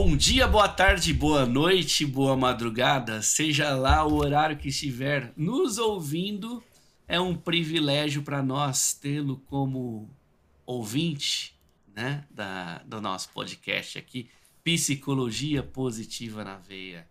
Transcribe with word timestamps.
Bom 0.00 0.16
dia, 0.16 0.46
boa 0.46 0.68
tarde, 0.68 1.12
boa 1.12 1.44
noite, 1.44 2.06
boa 2.06 2.36
madrugada, 2.36 3.20
seja 3.20 3.74
lá 3.74 4.06
o 4.06 4.14
horário 4.14 4.56
que 4.56 4.68
estiver 4.68 5.32
nos 5.36 5.76
ouvindo, 5.76 6.62
é 7.08 7.18
um 7.18 7.34
privilégio 7.34 8.22
para 8.22 8.40
nós 8.40 8.92
tê-lo 8.92 9.38
como 9.46 10.08
ouvinte 10.64 11.52
né, 11.92 12.24
da, 12.30 12.78
do 12.86 13.00
nosso 13.00 13.30
podcast 13.30 13.98
aqui, 13.98 14.30
Psicologia 14.62 15.64
Positiva 15.64 16.44
na 16.44 16.58
Veia. 16.58 17.04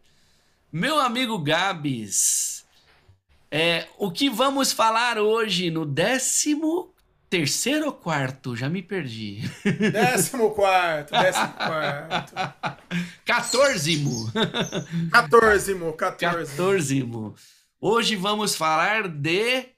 Meu 0.72 0.98
amigo 0.98 1.38
Gabs, 1.40 2.66
é, 3.52 3.86
o 3.98 4.10
que 4.10 4.30
vamos 4.30 4.72
falar 4.72 5.18
hoje 5.18 5.70
no 5.70 5.86
décimo 5.86 6.94
terceiro 7.30 7.88
ou 7.88 7.94
quarto? 7.94 8.55
Já 8.55 8.70
me 8.70 8.81
perdi. 8.81 9.41
Décimo 9.91 10.52
quarto, 10.52 11.12
décimo 11.12 11.53
quarto. 11.53 12.34
Quatorzimo. 13.26 14.31
Quatorzimo, 15.12 15.94
quatorzimo. 15.94 16.48
Quatorzimo. 16.48 17.36
Hoje 17.80 18.16
vamos 18.16 18.55
falar 18.55 19.08
de 19.08 19.70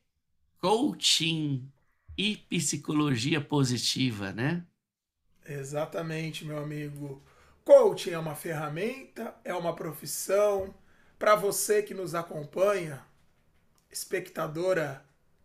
coaching 0.62 1.70
e 2.18 2.38
psicologia 2.38 3.42
positiva, 3.42 4.32
né? 4.32 4.64
Exatamente, 5.46 6.46
meu 6.46 6.60
amigo. 6.60 7.24
Coaching 7.66 8.12
é 8.12 8.20
uma 8.20 8.36
ferramenta, 8.36 9.36
é 9.44 9.54
uma 9.54 9.76
profissão. 9.76 10.74
Para 11.18 11.36
você 11.36 11.82
que 11.82 11.94
nos 11.94 12.16
acompanha, 12.16 13.02
espectadora, 13.92 15.04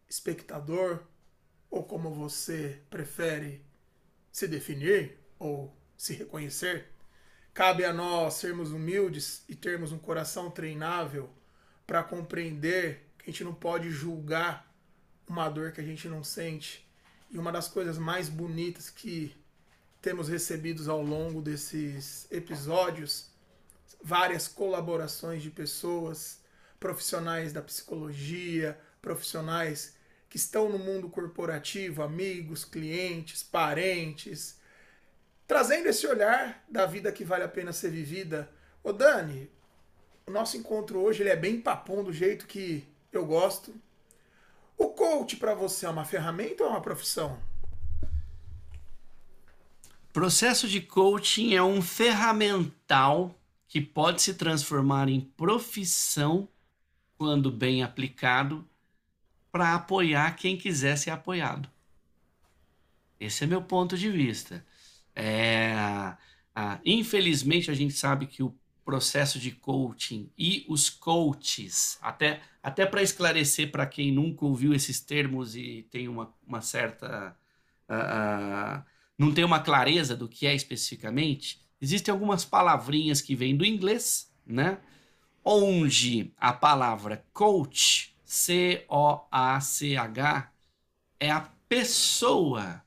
espectador, 0.09 1.03
ou 1.75 1.83
como 1.83 2.09
você 2.09 2.81
prefere 2.89 3.61
se 4.31 4.47
definir 4.47 5.19
ou 5.41 5.77
se 5.97 6.15
reconhecer, 6.15 6.87
cabe 7.53 7.85
a 7.85 7.93
nós 7.93 8.35
sermos 8.35 8.71
humildes 8.71 9.43
e 9.49 9.57
termos 9.57 9.91
um 9.91 9.99
coração 9.99 10.53
treinável 10.53 11.29
para 11.85 12.05
compreender 12.05 13.11
que 13.19 13.25
a 13.25 13.33
gente 13.33 13.43
não 13.43 13.53
pode 13.53 13.91
julgar 13.91 14.73
uma 15.27 15.49
dor 15.49 15.73
que 15.73 15.81
a 15.81 15.85
gente 15.85 16.07
não 16.07 16.23
sente. 16.23 16.89
E 17.29 17.39
uma 17.39 17.51
das 17.51 17.67
coisas 17.67 17.99
mais 17.99 18.29
bonitas 18.29 18.89
que 18.89 19.37
temos 20.01 20.29
recebidos 20.29 20.89
ao 20.89 21.03
longo 21.03 21.43
desses 21.43 22.31
episódios, 22.31 23.33
várias 24.01 24.47
colaborações 24.47 25.43
de 25.43 25.51
pessoas, 25.51 26.39
profissionais 26.79 27.53
da 27.53 27.61
psicologia, 27.61 28.79
profissionais 29.03 29.94
que 30.35 30.39
estão 30.39 30.69
no 30.69 30.81
mundo 30.81 31.09
corporativo, 31.09 32.03
amigos, 32.03 32.65
clientes, 32.65 33.41
parentes, 33.41 34.59
trazendo 35.47 35.87
esse 35.87 36.09
olhar 36.09 36.65
da 36.69 36.87
vida 36.87 37.13
que 37.13 37.23
vale 37.23 37.45
a 37.45 37.49
pena 37.49 37.73
ser 37.73 37.91
vivida. 37.91 38.51
Ô 38.83 38.93
Dani, 38.93 39.49
o 40.27 40.33
nosso 40.33 40.57
encontro 40.57 40.99
hoje 40.99 41.23
ele 41.23 41.31
é 41.31 41.37
bem 41.37 41.61
papum 41.61 42.03
do 42.03 42.13
jeito 42.13 42.49
que 42.49 42.85
eu 43.13 43.25
gosto. 43.25 43.73
O 44.77 44.89
coach 44.89 45.37
para 45.37 45.55
você 45.55 45.87
é 45.87 45.89
uma 45.89 46.05
ferramenta 46.05 46.65
ou 46.65 46.71
é 46.71 46.73
uma 46.73 46.83
profissão? 46.83 47.41
Processo 50.13 50.67
de 50.67 50.81
coaching 50.81 51.55
é 51.55 51.63
um 51.63 51.81
ferramental 51.81 53.39
que 53.69 53.81
pode 53.81 54.21
se 54.21 54.35
transformar 54.35 55.09
em 55.09 55.21
profissão 55.21 56.49
quando 57.17 57.53
bem 57.53 57.85
aplicado 57.85 58.69
para 59.55 59.73
apoiar 59.73 60.35
quem 60.35 60.57
quiser 60.57 60.99
ser 60.99 61.11
apoiado. 61.11 61.71
Esse 63.21 63.45
é 63.45 63.47
meu 63.47 63.63
ponto 63.63 63.97
de 63.97 64.11
vista. 64.11 64.67
É, 65.15 65.73
infelizmente, 66.85 67.71
a 67.71 67.75
gente 67.75 67.95
sabe 67.95 68.27
que 68.27 68.43
o 68.43 68.53
processo 68.85 69.39
de 69.39 69.53
coaching 69.53 70.29
e 70.37 70.67
os 70.69 70.91
coaches, 70.91 71.99
até, 72.03 72.41
até 72.61 72.85
para 72.85 73.01
esclarecer 73.01 73.71
para 73.71 73.87
quem 73.87 74.11
nunca 74.11 74.45
ouviu 74.45 74.75
esses 74.75 74.99
termos 74.99 75.55
e 75.55 75.87
tem 75.89 76.09
uma, 76.09 76.35
uma 76.45 76.61
certa. 76.61 77.37
Não 79.17 79.33
tem 79.33 79.45
uma 79.45 79.61
clareza 79.61 80.17
do 80.17 80.29
que 80.29 80.49
é 80.49 80.55
especificamente, 80.57 81.61
existem 81.81 82.11
algumas 82.11 82.45
palavrinhas 82.45 83.21
que 83.21 83.37
vêm 83.37 83.57
do 83.57 83.65
inglês, 83.65 84.35
né? 84.45 84.81
Onde 85.45 86.35
a 86.39 86.53
palavra 86.53 87.25
coach 87.33 88.14
C-O-A-C-H 88.35 90.03
é 91.21 91.31
a 91.31 91.41
pessoa 91.69 92.83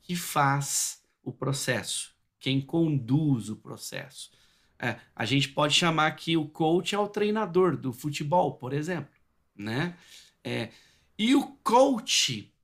que 0.00 0.14
faz 0.14 1.02
o 1.20 1.32
processo, 1.32 2.14
quem 2.38 2.60
conduz 2.60 3.48
o 3.48 3.56
processo. 3.56 4.30
É, 4.78 5.00
a 5.16 5.24
gente 5.24 5.48
pode 5.48 5.74
chamar 5.74 6.12
que 6.12 6.36
o 6.36 6.46
coach 6.46 6.94
é 6.94 6.98
o 6.98 7.08
treinador 7.08 7.76
do 7.76 7.92
futebol, 7.92 8.54
por 8.54 8.72
exemplo, 8.72 9.12
né? 9.54 9.96
É, 10.44 10.70
e 11.18 11.34
o 11.34 11.44
coach, 11.64 12.54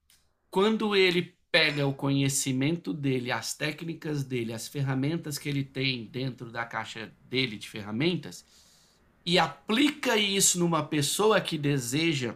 quando 0.50 0.94
ele 0.94 1.36
pega 1.50 1.84
o 1.84 1.92
conhecimento 1.92 2.92
dele, 2.92 3.32
as 3.32 3.54
técnicas 3.54 4.22
dele, 4.22 4.52
as 4.52 4.68
ferramentas 4.68 5.36
que 5.36 5.48
ele 5.48 5.64
tem 5.64 6.04
dentro 6.04 6.52
da 6.52 6.64
caixa 6.64 7.12
dele 7.28 7.58
de 7.58 7.68
ferramentas, 7.68 8.44
e 9.24 9.38
aplica 9.38 10.16
isso 10.16 10.58
numa 10.58 10.82
pessoa 10.82 11.40
que 11.40 11.56
deseja 11.58 12.34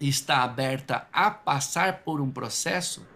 estar 0.00 0.42
aberta 0.42 1.06
a 1.12 1.30
passar 1.30 2.02
por 2.04 2.20
um 2.20 2.30
processo, 2.30 3.06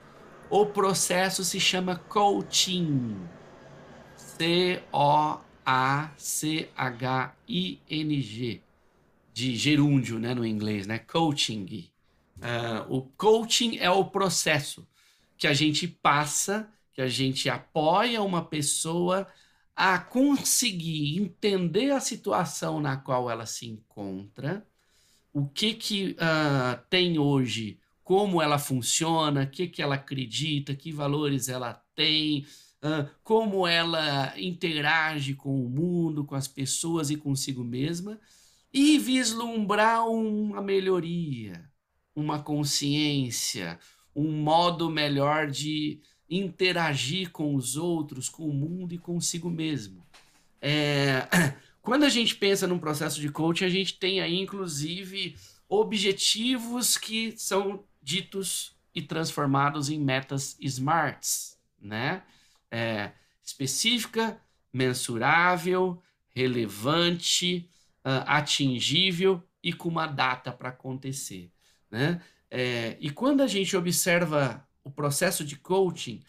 o 0.48 0.66
processo 0.66 1.44
se 1.44 1.60
chama 1.60 1.96
coaching. 1.96 3.16
C-O-A-C-H-I-N-G. 4.16 5.42
De 9.32 9.56
gerúndio, 9.56 10.18
né, 10.18 10.34
no 10.34 10.44
inglês, 10.44 10.86
né? 10.86 10.98
Coaching. 10.98 11.88
Uh, 12.36 12.96
o 12.96 13.02
coaching 13.16 13.78
é 13.78 13.90
o 13.90 14.04
processo 14.04 14.86
que 15.36 15.46
a 15.46 15.52
gente 15.54 15.86
passa, 15.86 16.68
que 16.92 17.00
a 17.00 17.08
gente 17.08 17.48
apoia 17.48 18.20
uma 18.22 18.44
pessoa 18.44 19.26
a 19.74 19.98
conseguir 19.98 21.18
entender 21.18 21.90
a 21.90 22.00
situação 22.00 22.80
na 22.80 22.96
qual 22.96 23.30
ela 23.30 23.46
se 23.46 23.66
encontra, 23.66 24.66
o 25.32 25.46
que 25.46 25.74
que 25.74 26.10
uh, 26.12 26.80
tem 26.88 27.18
hoje, 27.18 27.78
como 28.02 28.42
ela 28.42 28.58
funciona, 28.58 29.44
o 29.44 29.46
que 29.46 29.68
que 29.68 29.80
ela 29.80 29.94
acredita, 29.94 30.74
que 30.74 30.92
valores 30.92 31.48
ela 31.48 31.74
tem, 31.94 32.44
uh, 32.82 33.08
como 33.22 33.66
ela 33.66 34.34
interage 34.38 35.34
com 35.34 35.64
o 35.64 35.68
mundo, 35.68 36.24
com 36.24 36.34
as 36.34 36.48
pessoas 36.48 37.10
e 37.10 37.16
consigo 37.16 37.62
mesma, 37.62 38.18
e 38.72 38.98
vislumbrar 38.98 40.06
uma 40.06 40.60
melhoria, 40.60 41.68
uma 42.14 42.42
consciência, 42.42 43.78
um 44.14 44.30
modo 44.30 44.90
melhor 44.90 45.48
de 45.48 46.00
interagir 46.30 47.30
com 47.30 47.54
os 47.56 47.76
outros, 47.76 48.28
com 48.28 48.48
o 48.48 48.54
mundo 48.54 48.94
e 48.94 48.98
consigo 48.98 49.50
mesmo. 49.50 50.06
É, 50.62 51.26
quando 51.82 52.04
a 52.04 52.08
gente 52.08 52.36
pensa 52.36 52.66
num 52.66 52.78
processo 52.78 53.20
de 53.20 53.28
coaching, 53.28 53.64
a 53.64 53.70
gente 53.70 53.98
tem 53.98 54.20
aí, 54.20 54.38
inclusive, 54.38 55.36
objetivos 55.68 56.96
que 56.96 57.34
são 57.36 57.84
ditos 58.00 58.76
e 58.94 59.02
transformados 59.02 59.90
em 59.90 59.98
metas 59.98 60.56
SMARTs, 60.60 61.58
né? 61.80 62.22
É, 62.70 63.12
específica, 63.42 64.40
mensurável, 64.72 66.00
relevante, 66.30 67.68
uh, 68.04 68.22
atingível 68.26 69.42
e 69.62 69.72
com 69.72 69.88
uma 69.88 70.06
data 70.06 70.52
para 70.52 70.68
acontecer, 70.68 71.50
né? 71.90 72.20
É, 72.50 72.96
e 73.00 73.10
quando 73.10 73.42
a 73.42 73.46
gente 73.46 73.76
observa 73.76 74.66
o 74.90 74.92
processo 74.92 75.44
de 75.44 75.56
coaching, 75.56 76.20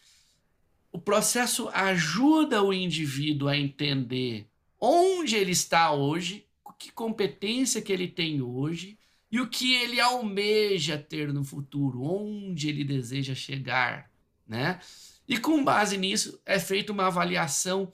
o 0.91 0.99
processo 0.99 1.69
ajuda 1.69 2.61
o 2.61 2.71
indivíduo 2.71 3.47
a 3.47 3.57
entender 3.57 4.47
onde 4.79 5.35
ele 5.35 5.51
está 5.51 5.91
hoje, 5.91 6.45
que 6.77 6.91
competência 6.91 7.81
que 7.81 7.91
ele 7.91 8.07
tem 8.07 8.41
hoje 8.41 8.97
e 9.31 9.39
o 9.39 9.47
que 9.47 9.73
ele 9.73 9.99
almeja 9.99 10.97
ter 10.97 11.31
no 11.31 11.43
futuro, 11.43 12.03
onde 12.03 12.69
ele 12.69 12.83
deseja 12.83 13.35
chegar, 13.35 14.11
né? 14.47 14.79
E 15.27 15.37
com 15.37 15.63
base 15.63 15.97
nisso 15.97 16.39
é 16.45 16.59
feita 16.59 16.91
uma 16.91 17.07
avaliação 17.07 17.91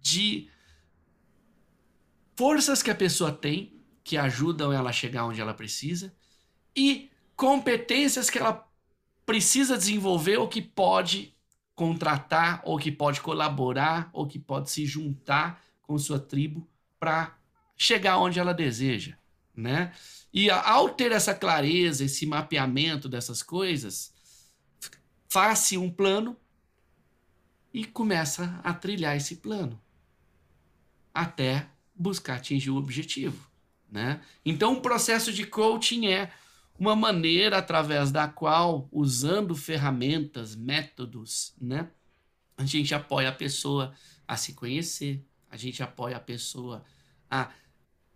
de 0.00 0.48
forças 2.36 2.82
que 2.82 2.90
a 2.90 2.94
pessoa 2.94 3.32
tem 3.32 3.80
que 4.02 4.16
ajudam 4.16 4.72
ela 4.72 4.90
a 4.90 4.92
chegar 4.92 5.24
onde 5.24 5.40
ela 5.40 5.54
precisa 5.54 6.14
e 6.76 7.10
competências 7.36 8.28
que 8.28 8.38
ela 8.38 8.68
precisa 9.26 9.76
desenvolver 9.76 10.36
ou 10.38 10.48
que 10.48 10.62
pode 10.62 11.34
contratar 11.74 12.60
ou 12.64 12.78
que 12.78 12.92
pode 12.92 13.20
colaborar 13.20 14.10
ou 14.12 14.26
que 14.26 14.38
pode 14.38 14.70
se 14.70 14.86
juntar 14.86 15.62
com 15.82 15.98
sua 15.98 16.18
tribo 16.18 16.68
para 16.98 17.36
chegar 17.76 18.18
onde 18.18 18.38
ela 18.38 18.54
deseja, 18.54 19.16
né? 19.54 19.92
E 20.32 20.50
ao 20.50 20.90
ter 20.90 21.12
essa 21.12 21.34
clareza, 21.34 22.04
esse 22.04 22.26
mapeamento 22.26 23.08
dessas 23.08 23.42
coisas, 23.42 24.12
faz-se 25.28 25.76
um 25.76 25.90
plano 25.90 26.36
e 27.72 27.84
começa 27.84 28.60
a 28.62 28.72
trilhar 28.72 29.16
esse 29.16 29.36
plano. 29.36 29.80
até 31.12 31.68
buscar 31.94 32.36
atingir 32.36 32.70
o 32.70 32.76
objetivo. 32.76 33.48
Né? 33.90 34.20
Então, 34.44 34.74
o 34.74 34.80
processo 34.80 35.32
de 35.32 35.46
coaching 35.46 36.06
é 36.08 36.32
uma 36.78 36.96
maneira 36.96 37.58
através 37.58 38.10
da 38.10 38.26
qual, 38.26 38.88
usando 38.90 39.54
ferramentas, 39.54 40.56
métodos, 40.56 41.54
né, 41.60 41.88
a 42.56 42.64
gente 42.64 42.94
apoia 42.94 43.28
a 43.28 43.32
pessoa 43.32 43.92
a 44.26 44.36
se 44.36 44.54
conhecer, 44.54 45.24
a 45.50 45.56
gente 45.56 45.82
apoia 45.82 46.16
a 46.16 46.20
pessoa 46.20 46.84
a 47.30 47.50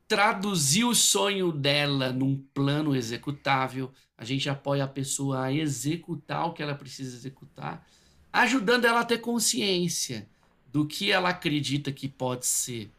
traduzir 0.06 0.84
o 0.84 0.94
sonho 0.94 1.52
dela 1.52 2.12
num 2.12 2.36
plano 2.54 2.96
executável, 2.96 3.92
a 4.16 4.24
gente 4.24 4.48
apoia 4.48 4.84
a 4.84 4.88
pessoa 4.88 5.44
a 5.44 5.52
executar 5.52 6.46
o 6.46 6.52
que 6.52 6.62
ela 6.62 6.74
precisa 6.74 7.14
executar, 7.14 7.86
ajudando 8.32 8.86
ela 8.86 9.00
a 9.00 9.04
ter 9.04 9.18
consciência 9.18 10.28
do 10.72 10.86
que 10.86 11.12
ela 11.12 11.28
acredita 11.28 11.92
que 11.92 12.08
pode 12.08 12.46
ser 12.46 12.90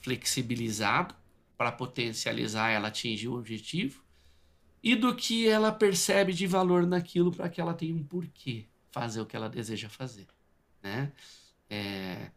flexibilizado 0.00 1.14
para 1.56 1.72
potencializar 1.72 2.70
ela 2.70 2.88
atingir 2.88 3.28
o 3.28 3.38
objetivo 3.38 4.03
e 4.84 4.94
do 4.94 5.16
que 5.16 5.48
ela 5.48 5.72
percebe 5.72 6.34
de 6.34 6.46
valor 6.46 6.86
naquilo 6.86 7.32
para 7.32 7.48
que 7.48 7.58
ela 7.58 7.72
tenha 7.72 7.94
um 7.94 8.04
porquê 8.04 8.66
fazer 8.92 9.18
o 9.22 9.26
que 9.26 9.34
ela 9.34 9.48
deseja 9.48 9.88
fazer, 9.88 10.26
né? 10.82 11.10
É, 11.70 12.30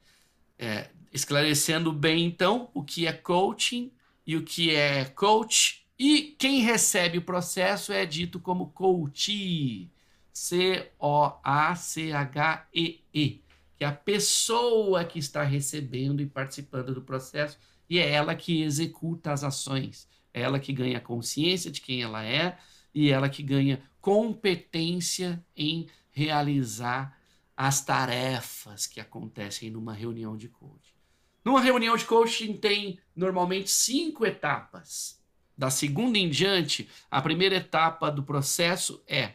é, 0.57 0.89
esclarecendo 1.11 1.91
bem 1.91 2.25
então 2.25 2.71
o 2.73 2.81
que 2.81 3.05
é 3.05 3.11
coaching 3.11 3.91
e 4.25 4.38
o 4.38 4.44
que 4.44 4.73
é 4.73 5.03
coach 5.03 5.85
e 5.99 6.35
quem 6.39 6.61
recebe 6.61 7.17
o 7.17 7.21
processo 7.21 7.91
é 7.91 8.05
dito 8.05 8.39
como 8.39 8.67
coach, 8.69 9.91
C 10.31 10.89
O 10.97 11.33
A 11.44 11.75
C 11.75 12.13
H 12.13 12.65
E 12.73 13.01
E, 13.13 13.41
que 13.75 13.83
é 13.83 13.88
a 13.88 13.91
pessoa 13.91 15.03
que 15.03 15.19
está 15.19 15.44
recebendo 15.44 16.21
e 16.21 16.25
participando 16.25 16.94
do 16.94 17.01
processo 17.01 17.59
e 17.89 17.99
é 17.99 18.09
ela 18.09 18.33
que 18.35 18.61
executa 18.61 19.33
as 19.33 19.44
ações, 19.44 20.07
ela 20.38 20.60
que 20.60 20.72
ganha 20.72 21.00
consciência 21.00 21.72
de 21.72 21.81
quem 21.81 22.01
ela 22.01 22.24
é 22.24 22.57
e 22.94 23.10
ela 23.10 23.30
que 23.30 23.44
ganha 23.44 23.81
competência 24.00 25.44
em 25.56 25.88
realizar 26.12 27.18
as 27.56 27.84
tarefas 27.84 28.86
que 28.86 29.00
acontecem 29.00 29.69
numa 29.69 29.94
reunião 29.94 30.38
de 30.38 30.48
coaching. 30.48 30.95
Numa 31.44 31.62
reunião 31.62 31.95
de 31.95 32.06
coaching 32.06 32.54
tem 32.54 33.00
normalmente 33.16 33.69
cinco 33.69 34.25
etapas. 34.25 35.22
Da 35.57 35.69
segunda 35.69 36.18
em 36.18 36.30
diante, 36.30 36.88
a 37.10 37.22
primeira 37.22 37.56
etapa 37.56 38.12
do 38.12 38.22
processo 38.22 39.04
é 39.07 39.33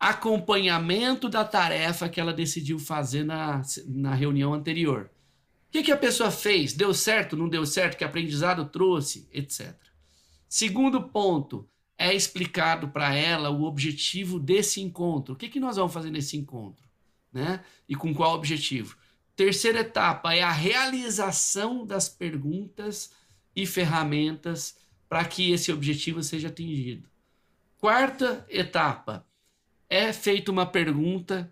acompanhamento 0.00 1.28
da 1.28 1.44
tarefa 1.44 2.08
que 2.08 2.20
ela 2.20 2.32
decidiu 2.32 2.78
fazer 2.78 3.24
na, 3.24 3.62
na 3.86 4.14
reunião 4.14 4.54
anterior 4.54 5.10
que, 5.72 5.82
que 5.82 5.90
a 5.90 5.96
pessoa 5.96 6.30
fez? 6.30 6.74
Deu 6.74 6.92
certo? 6.92 7.34
Não 7.34 7.48
deu 7.48 7.64
certo? 7.64 7.96
Que 7.96 8.04
aprendizado 8.04 8.66
trouxe? 8.66 9.26
Etc. 9.32 9.74
Segundo 10.52 11.04
ponto, 11.04 11.66
é 11.96 12.12
explicado 12.12 12.88
para 12.88 13.14
ela 13.14 13.48
o 13.48 13.62
objetivo 13.62 14.38
desse 14.38 14.82
encontro. 14.82 15.32
O 15.32 15.36
que, 15.38 15.48
que 15.48 15.58
nós 15.58 15.76
vamos 15.76 15.94
fazer 15.94 16.10
nesse 16.10 16.36
encontro? 16.36 16.86
Né? 17.32 17.64
E 17.88 17.94
com 17.94 18.12
qual 18.12 18.34
objetivo? 18.34 18.94
Terceira 19.34 19.80
etapa 19.80 20.34
é 20.34 20.42
a 20.42 20.52
realização 20.52 21.86
das 21.86 22.06
perguntas 22.06 23.12
e 23.56 23.64
ferramentas 23.64 24.76
para 25.08 25.24
que 25.24 25.52
esse 25.52 25.72
objetivo 25.72 26.22
seja 26.22 26.48
atingido. 26.48 27.08
Quarta 27.78 28.44
etapa 28.50 29.26
é 29.88 30.12
feita 30.12 30.52
uma 30.52 30.66
pergunta: 30.66 31.50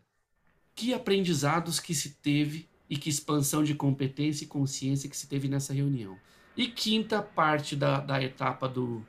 que 0.74 0.92
aprendizados 0.92 1.80
que 1.80 1.94
se 1.94 2.16
teve 2.16 2.68
e 2.86 2.98
que 2.98 3.08
expansão 3.08 3.64
de 3.64 3.74
competência 3.74 4.44
e 4.44 4.46
consciência 4.48 5.08
que 5.08 5.16
se 5.16 5.26
teve 5.26 5.48
nessa 5.48 5.72
reunião. 5.72 6.18
E 6.56 6.66
quinta 6.66 7.22
parte 7.22 7.74
da, 7.76 8.00
da 8.00 8.22
etapa 8.22 8.68
do, 8.68 9.04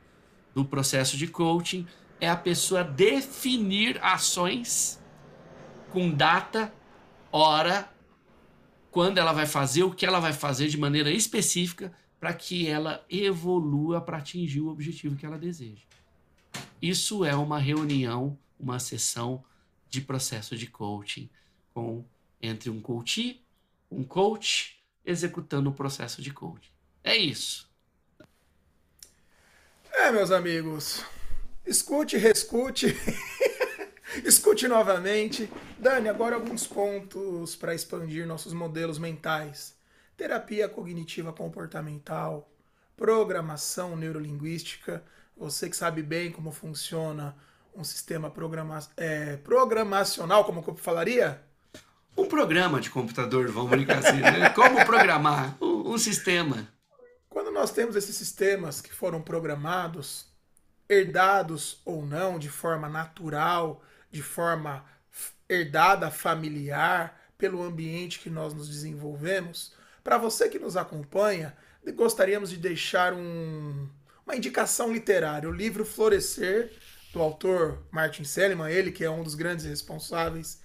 do 0.53 0.63
processo 0.63 1.17
de 1.17 1.27
coaching 1.27 1.87
é 2.19 2.29
a 2.29 2.35
pessoa 2.35 2.83
definir 2.83 3.99
ações 4.03 5.01
com 5.91 6.09
data, 6.09 6.73
hora, 7.31 7.91
quando 8.89 9.17
ela 9.17 9.33
vai 9.33 9.45
fazer, 9.45 9.83
o 9.83 9.91
que 9.91 10.05
ela 10.05 10.19
vai 10.19 10.33
fazer 10.33 10.67
de 10.67 10.77
maneira 10.77 11.11
específica 11.11 11.91
para 12.19 12.33
que 12.33 12.67
ela 12.67 13.03
evolua 13.09 13.99
para 13.99 14.17
atingir 14.17 14.61
o 14.61 14.69
objetivo 14.69 15.15
que 15.15 15.25
ela 15.25 15.37
deseja. 15.37 15.83
Isso 16.81 17.25
é 17.25 17.35
uma 17.35 17.59
reunião, 17.59 18.37
uma 18.59 18.79
sessão 18.79 19.43
de 19.89 20.01
processo 20.01 20.55
de 20.55 20.67
coaching 20.67 21.29
com 21.73 22.05
entre 22.41 22.69
um 22.69 22.81
coach 22.81 23.41
um 23.91 24.03
coach 24.03 24.81
executando 25.05 25.69
o 25.69 25.73
processo 25.73 26.21
de 26.21 26.31
coaching. 26.31 26.71
É 27.03 27.15
isso. 27.15 27.69
É, 29.91 30.11
meus 30.11 30.31
amigos. 30.31 31.03
Escute, 31.65 32.17
reescute. 32.17 32.95
escute 34.23 34.67
novamente. 34.67 35.49
Dani, 35.77 36.09
agora 36.09 36.35
alguns 36.35 36.65
pontos 36.67 37.55
para 37.55 37.75
expandir 37.75 38.27
nossos 38.27 38.53
modelos 38.53 38.97
mentais. 38.97 39.75
Terapia 40.15 40.69
cognitiva 40.69 41.33
comportamental, 41.33 42.51
programação 42.95 43.95
neurolinguística. 43.95 45.03
Você 45.35 45.69
que 45.69 45.75
sabe 45.75 46.03
bem 46.03 46.31
como 46.31 46.51
funciona 46.51 47.35
um 47.75 47.83
sistema 47.83 48.29
programa 48.29 48.79
é, 48.97 49.37
programacional, 49.37 50.45
como 50.45 50.63
eu 50.67 50.75
falaria? 50.75 51.41
um 52.17 52.25
programa 52.25 52.79
de 52.79 52.89
computador, 52.89 53.49
vamos 53.49 53.69
brincar 53.69 53.99
assim, 53.99 54.19
né? 54.19 54.49
Como 54.49 54.85
programar 54.85 55.55
um, 55.61 55.93
um, 55.93 55.97
sistema. 55.97 56.67
Quando 57.31 57.49
nós 57.49 57.71
temos 57.71 57.95
esses 57.95 58.17
sistemas 58.17 58.81
que 58.81 58.93
foram 58.93 59.21
programados, 59.21 60.25
herdados 60.89 61.81
ou 61.85 62.05
não, 62.05 62.37
de 62.37 62.49
forma 62.49 62.89
natural, 62.89 63.81
de 64.11 64.21
forma 64.21 64.83
herdada 65.47 66.11
familiar, 66.11 67.31
pelo 67.37 67.63
ambiente 67.63 68.19
que 68.19 68.29
nós 68.29 68.53
nos 68.53 68.67
desenvolvemos, 68.67 69.73
para 70.03 70.17
você 70.17 70.49
que 70.49 70.59
nos 70.59 70.75
acompanha, 70.75 71.55
gostaríamos 71.95 72.49
de 72.49 72.57
deixar 72.57 73.13
um, 73.13 73.89
uma 74.25 74.35
indicação 74.35 74.91
literária, 74.91 75.47
o 75.47 75.53
livro 75.53 75.85
Florescer, 75.85 76.73
do 77.13 77.21
autor 77.21 77.81
Martin 77.91 78.25
Seligman, 78.25 78.69
ele 78.69 78.91
que 78.91 79.05
é 79.05 79.09
um 79.09 79.23
dos 79.23 79.35
grandes 79.35 79.63
responsáveis 79.63 80.60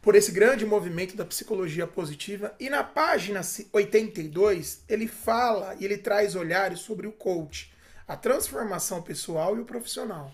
por 0.00 0.14
esse 0.14 0.32
grande 0.32 0.64
movimento 0.64 1.16
da 1.16 1.24
psicologia 1.24 1.86
positiva. 1.86 2.54
E 2.58 2.70
na 2.70 2.82
página 2.82 3.40
82, 3.72 4.82
ele 4.88 5.06
fala 5.06 5.76
e 5.78 5.84
ele 5.84 5.98
traz 5.98 6.34
olhares 6.34 6.80
sobre 6.80 7.06
o 7.06 7.12
coach, 7.12 7.72
a 8.08 8.16
transformação 8.16 9.02
pessoal 9.02 9.56
e 9.56 9.60
o 9.60 9.64
profissional. 9.64 10.32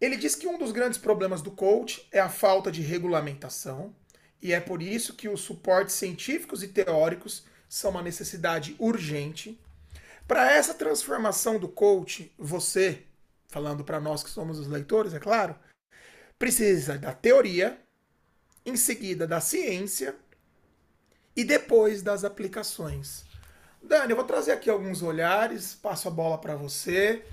Ele 0.00 0.16
diz 0.16 0.34
que 0.34 0.46
um 0.46 0.58
dos 0.58 0.70
grandes 0.70 0.98
problemas 0.98 1.42
do 1.42 1.50
coach 1.50 2.06
é 2.12 2.20
a 2.20 2.28
falta 2.28 2.70
de 2.70 2.82
regulamentação, 2.82 3.94
e 4.40 4.52
é 4.52 4.60
por 4.60 4.80
isso 4.80 5.14
que 5.14 5.28
os 5.28 5.40
suportes 5.40 5.96
científicos 5.96 6.62
e 6.62 6.68
teóricos 6.68 7.44
são 7.68 7.90
uma 7.90 8.02
necessidade 8.02 8.76
urgente. 8.78 9.60
Para 10.26 10.52
essa 10.52 10.72
transformação 10.72 11.58
do 11.58 11.68
coach, 11.68 12.32
você, 12.38 13.02
falando 13.48 13.82
para 13.82 13.98
nós 13.98 14.22
que 14.22 14.30
somos 14.30 14.58
os 14.58 14.68
leitores, 14.68 15.14
é 15.14 15.18
claro, 15.18 15.56
precisa 16.38 16.96
da 16.96 17.12
teoria, 17.12 17.80
em 18.68 18.76
seguida 18.76 19.26
da 19.26 19.40
ciência 19.40 20.14
e 21.34 21.42
depois 21.42 22.02
das 22.02 22.24
aplicações. 22.24 23.24
Dani, 23.82 24.10
eu 24.10 24.16
vou 24.16 24.24
trazer 24.24 24.52
aqui 24.52 24.68
alguns 24.68 25.02
olhares, 25.02 25.74
passo 25.74 26.08
a 26.08 26.10
bola 26.10 26.36
para 26.38 26.54
você. 26.54 27.24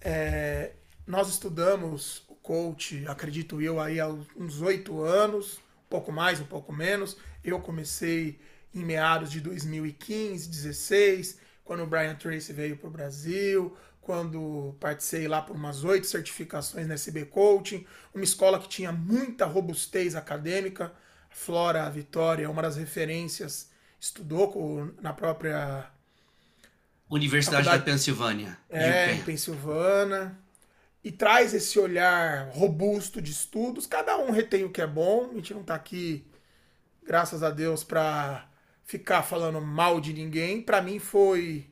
É, 0.00 0.72
nós 1.06 1.28
estudamos 1.28 2.22
o 2.28 2.34
coach, 2.36 3.04
acredito 3.08 3.60
eu, 3.60 3.80
aí 3.80 3.98
há 3.98 4.08
uns 4.36 4.60
oito 4.60 5.02
anos, 5.02 5.56
um 5.56 5.88
pouco 5.88 6.12
mais, 6.12 6.38
um 6.38 6.44
pouco 6.44 6.72
menos. 6.72 7.16
Eu 7.42 7.60
comecei 7.60 8.38
em 8.74 8.84
meados 8.84 9.30
de 9.30 9.40
2015, 9.40 10.48
16, 10.48 11.38
quando 11.64 11.82
o 11.82 11.86
Brian 11.86 12.14
Tracy 12.14 12.52
veio 12.52 12.76
para 12.76 12.88
o 12.88 12.92
Brasil 12.92 13.76
quando 14.06 14.76
participei 14.78 15.26
lá 15.26 15.42
por 15.42 15.56
umas 15.56 15.82
oito 15.82 16.06
certificações 16.06 16.86
na 16.86 16.94
SB 16.94 17.24
Coaching, 17.24 17.84
uma 18.14 18.22
escola 18.22 18.60
que 18.60 18.68
tinha 18.68 18.92
muita 18.92 19.44
robustez 19.46 20.14
acadêmica. 20.14 20.92
Flora 21.28 21.90
Vitória, 21.90 22.48
uma 22.48 22.62
das 22.62 22.76
referências, 22.76 23.68
estudou 23.98 24.52
com, 24.52 24.92
na 25.02 25.12
própria 25.12 25.90
Universidade 27.10 27.68
da 27.68 27.78
Pensilvânia. 27.80 28.56
É, 28.70 29.12
em 29.12 29.22
Pensilvânia. 29.22 30.38
E 31.02 31.10
traz 31.10 31.52
esse 31.52 31.76
olhar 31.76 32.48
robusto 32.50 33.20
de 33.20 33.32
estudos. 33.32 33.88
Cada 33.88 34.16
um 34.18 34.30
retém 34.30 34.64
o 34.64 34.70
que 34.70 34.80
é 34.80 34.86
bom. 34.86 35.30
A 35.32 35.34
gente 35.34 35.52
não 35.52 35.62
está 35.62 35.74
aqui, 35.74 36.24
graças 37.04 37.42
a 37.42 37.50
Deus, 37.50 37.82
para 37.82 38.48
ficar 38.84 39.24
falando 39.24 39.60
mal 39.60 40.00
de 40.00 40.12
ninguém. 40.12 40.62
Para 40.62 40.80
mim 40.80 41.00
foi 41.00 41.66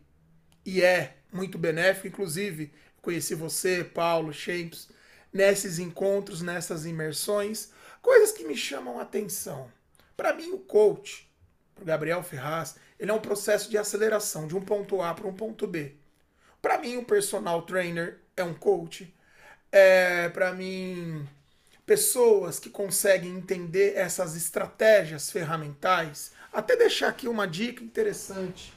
e 0.67 0.83
é 0.83 1.19
muito 1.37 1.59
benéfico. 1.59 2.09
Inclusive, 2.09 2.73
conheci 3.03 3.35
você, 3.35 3.85
Paulo, 3.85 4.33
Shapes, 4.33 4.89
nesses 5.33 5.79
encontros, 5.79 6.41
nessas 6.41 6.87
imersões, 6.87 7.71
coisas 8.01 8.33
que 8.33 8.45
me 8.45 8.57
chamam 8.57 8.99
a 8.99 9.03
atenção. 9.03 9.71
Para 10.17 10.33
mim, 10.33 10.53
o 10.53 10.59
coach, 10.59 11.29
para 11.75 11.85
Gabriel 11.85 12.23
Ferraz, 12.23 12.77
ele 12.99 13.11
é 13.11 13.15
um 13.15 13.21
processo 13.21 13.69
de 13.69 13.77
aceleração 13.77 14.47
de 14.47 14.57
um 14.57 14.61
ponto 14.61 15.03
A 15.03 15.13
para 15.13 15.27
um 15.27 15.35
ponto 15.35 15.67
B. 15.67 15.97
Para 16.63 16.79
mim, 16.79 16.97
um 16.97 17.05
personal 17.05 17.63
trainer 17.63 18.21
é 18.37 18.45
um 18.45 18.55
coach. 18.55 19.13
É, 19.73 20.29
para 20.29 20.53
mim, 20.53 21.27
pessoas 21.87 22.59
que 22.59 22.71
conseguem 22.71 23.37
entender 23.37 23.95
essas 23.97 24.37
estratégias 24.37 25.31
ferramentais. 25.31 26.33
Até 26.53 26.77
deixar 26.77 27.09
aqui 27.09 27.27
uma 27.27 27.47
dica 27.47 27.83
interessante. 27.83 28.74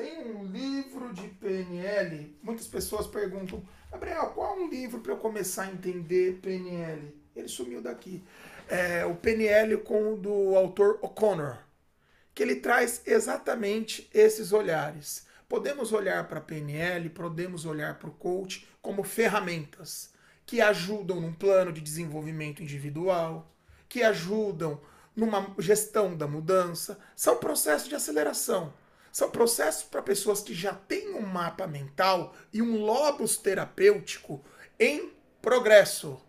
Tem 0.00 0.18
um 0.34 0.44
livro 0.46 1.12
de 1.12 1.28
PNL. 1.28 2.34
Muitas 2.42 2.66
pessoas 2.66 3.06
perguntam, 3.06 3.62
Gabriel, 3.92 4.30
qual 4.30 4.56
é 4.56 4.60
um 4.62 4.66
livro 4.70 5.02
para 5.02 5.12
eu 5.12 5.18
começar 5.18 5.64
a 5.64 5.70
entender 5.70 6.40
PNL? 6.40 7.14
Ele 7.36 7.48
sumiu 7.48 7.82
daqui. 7.82 8.24
É 8.66 9.04
o 9.04 9.14
PNL 9.14 9.76
com 9.82 10.18
do 10.18 10.56
autor 10.56 10.98
O'Connor, 11.02 11.58
que 12.34 12.42
ele 12.42 12.56
traz 12.56 13.02
exatamente 13.04 14.08
esses 14.14 14.54
olhares. 14.54 15.26
Podemos 15.46 15.92
olhar 15.92 16.26
para 16.26 16.40
PNL, 16.40 17.10
podemos 17.10 17.66
olhar 17.66 17.98
para 17.98 18.08
o 18.08 18.14
coach 18.14 18.66
como 18.80 19.02
ferramentas 19.02 20.14
que 20.46 20.62
ajudam 20.62 21.20
num 21.20 21.34
plano 21.34 21.70
de 21.70 21.82
desenvolvimento 21.82 22.62
individual, 22.62 23.54
que 23.86 24.02
ajudam 24.02 24.80
numa 25.14 25.54
gestão 25.58 26.16
da 26.16 26.26
mudança. 26.26 26.98
São 27.14 27.36
processos 27.36 27.86
de 27.86 27.94
aceleração. 27.94 28.72
São 29.12 29.30
processos 29.30 29.82
para 29.82 30.02
pessoas 30.02 30.40
que 30.40 30.54
já 30.54 30.72
têm 30.72 31.14
um 31.14 31.22
mapa 31.22 31.66
mental 31.66 32.34
e 32.52 32.62
um 32.62 32.78
lobus 32.78 33.36
terapêutico 33.36 34.44
em 34.78 35.12
progresso. 35.42 36.20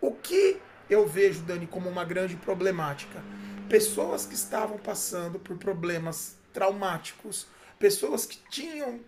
O 0.00 0.12
que 0.12 0.60
eu 0.88 1.06
vejo, 1.06 1.42
Dani, 1.42 1.66
como 1.66 1.88
uma 1.88 2.04
grande 2.04 2.36
problemática? 2.36 3.22
Pessoas 3.68 4.26
que 4.26 4.34
estavam 4.34 4.78
passando 4.78 5.38
por 5.38 5.56
problemas 5.58 6.36
traumáticos, 6.52 7.46
pessoas 7.78 8.26
que 8.26 8.38
tinham 8.50 9.00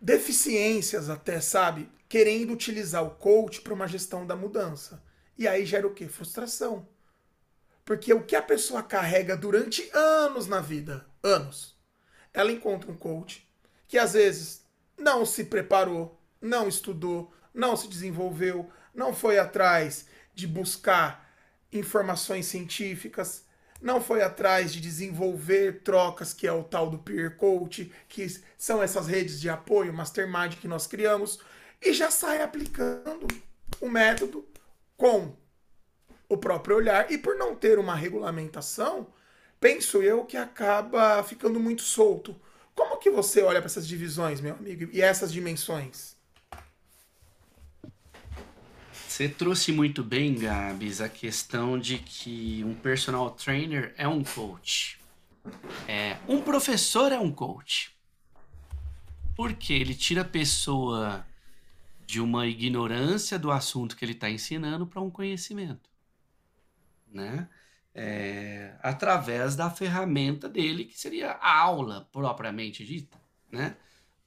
deficiências 0.00 1.10
até, 1.10 1.40
sabe? 1.40 1.90
Querendo 2.08 2.52
utilizar 2.52 3.04
o 3.04 3.10
coach 3.10 3.60
para 3.60 3.74
uma 3.74 3.86
gestão 3.86 4.26
da 4.26 4.34
mudança. 4.34 5.02
E 5.38 5.46
aí 5.46 5.64
gera 5.64 5.86
o 5.86 5.94
quê? 5.94 6.08
Frustração. 6.08 6.86
Porque 7.84 8.12
o 8.12 8.22
que 8.22 8.36
a 8.36 8.42
pessoa 8.42 8.82
carrega 8.82 9.36
durante 9.36 9.88
anos 9.92 10.46
na 10.46 10.60
vida, 10.60 11.06
anos, 11.22 11.76
ela 12.32 12.52
encontra 12.52 12.90
um 12.90 12.96
coach 12.96 13.48
que 13.88 13.98
às 13.98 14.12
vezes 14.12 14.64
não 14.96 15.26
se 15.26 15.44
preparou, 15.44 16.20
não 16.40 16.68
estudou, 16.68 17.32
não 17.52 17.76
se 17.76 17.88
desenvolveu, 17.88 18.70
não 18.94 19.12
foi 19.12 19.38
atrás 19.38 20.06
de 20.34 20.46
buscar 20.46 21.28
informações 21.72 22.46
científicas, 22.46 23.44
não 23.80 24.00
foi 24.00 24.22
atrás 24.22 24.72
de 24.72 24.80
desenvolver 24.80 25.82
trocas, 25.82 26.34
que 26.34 26.46
é 26.46 26.52
o 26.52 26.62
tal 26.62 26.90
do 26.90 26.98
peer 26.98 27.36
coach, 27.36 27.90
que 28.08 28.26
são 28.56 28.82
essas 28.82 29.06
redes 29.06 29.40
de 29.40 29.48
apoio, 29.48 29.92
mastermind 29.92 30.54
que 30.54 30.68
nós 30.68 30.86
criamos, 30.86 31.40
e 31.80 31.92
já 31.92 32.10
sai 32.10 32.42
aplicando 32.42 33.26
o 33.80 33.88
método 33.88 34.46
com 34.96 35.34
o 36.30 36.38
próprio 36.38 36.76
olhar, 36.76 37.10
e 37.10 37.18
por 37.18 37.36
não 37.36 37.56
ter 37.56 37.76
uma 37.76 37.94
regulamentação, 37.94 39.08
penso 39.58 40.00
eu 40.00 40.24
que 40.24 40.36
acaba 40.36 41.20
ficando 41.24 41.58
muito 41.58 41.82
solto. 41.82 42.40
Como 42.72 42.98
que 42.98 43.10
você 43.10 43.42
olha 43.42 43.60
para 43.60 43.66
essas 43.66 43.86
divisões, 43.86 44.40
meu 44.40 44.54
amigo, 44.54 44.88
e 44.92 45.02
essas 45.02 45.32
dimensões? 45.32 46.14
Você 48.92 49.28
trouxe 49.28 49.72
muito 49.72 50.04
bem, 50.04 50.38
Gabs, 50.38 51.00
a 51.00 51.08
questão 51.08 51.76
de 51.76 51.98
que 51.98 52.62
um 52.64 52.74
personal 52.74 53.28
trainer 53.32 53.92
é 53.98 54.06
um 54.06 54.22
coach. 54.22 55.00
É, 55.88 56.16
um 56.28 56.40
professor 56.40 57.10
é 57.10 57.18
um 57.18 57.32
coach. 57.32 57.92
Porque 59.34 59.72
ele 59.72 59.96
tira 59.96 60.20
a 60.20 60.24
pessoa 60.24 61.26
de 62.06 62.20
uma 62.20 62.46
ignorância 62.46 63.36
do 63.36 63.50
assunto 63.50 63.96
que 63.96 64.04
ele 64.04 64.12
está 64.12 64.30
ensinando 64.30 64.86
para 64.86 65.00
um 65.00 65.10
conhecimento 65.10 65.89
né? 67.12 67.48
É, 67.94 68.76
através 68.82 69.56
da 69.56 69.68
ferramenta 69.70 70.48
dele, 70.48 70.84
que 70.84 70.98
seria 70.98 71.32
a 71.32 71.58
aula 71.58 72.08
propriamente 72.12 72.84
dita, 72.84 73.20
né? 73.50 73.76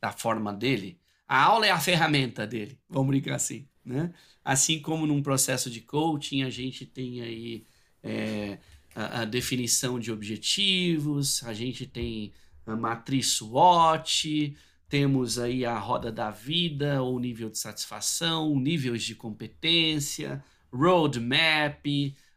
Da 0.01 0.11
forma 0.11 0.51
dele. 0.53 0.99
A 1.27 1.41
aula 1.43 1.65
é 1.65 1.71
a 1.71 1.79
ferramenta 1.79 2.45
dele, 2.45 2.77
vamos 2.89 3.07
brincar 3.07 3.35
assim, 3.35 3.67
né? 3.83 4.13
Assim 4.43 4.81
como 4.81 5.07
num 5.07 5.23
processo 5.23 5.69
de 5.69 5.81
coaching, 5.81 6.43
a 6.43 6.49
gente 6.49 6.85
tem 6.85 7.21
aí 7.21 7.65
é, 8.03 8.59
a, 8.93 9.21
a, 9.21 9.25
definição 9.25 9.99
de 9.99 10.11
objetivos, 10.11 11.43
a 11.43 11.53
gente 11.53 11.87
tem 11.87 12.33
a 12.65 12.75
matriz 12.75 13.27
SWOT, 13.27 14.55
temos 14.89 15.39
aí 15.39 15.65
a 15.65 15.77
roda 15.79 16.11
da 16.11 16.29
vida, 16.29 17.01
o 17.01 17.17
nível 17.17 17.49
de 17.49 17.57
satisfação, 17.57 18.59
níveis 18.59 19.03
de 19.03 19.15
competência, 19.15 20.43
roadmap, 20.71 21.85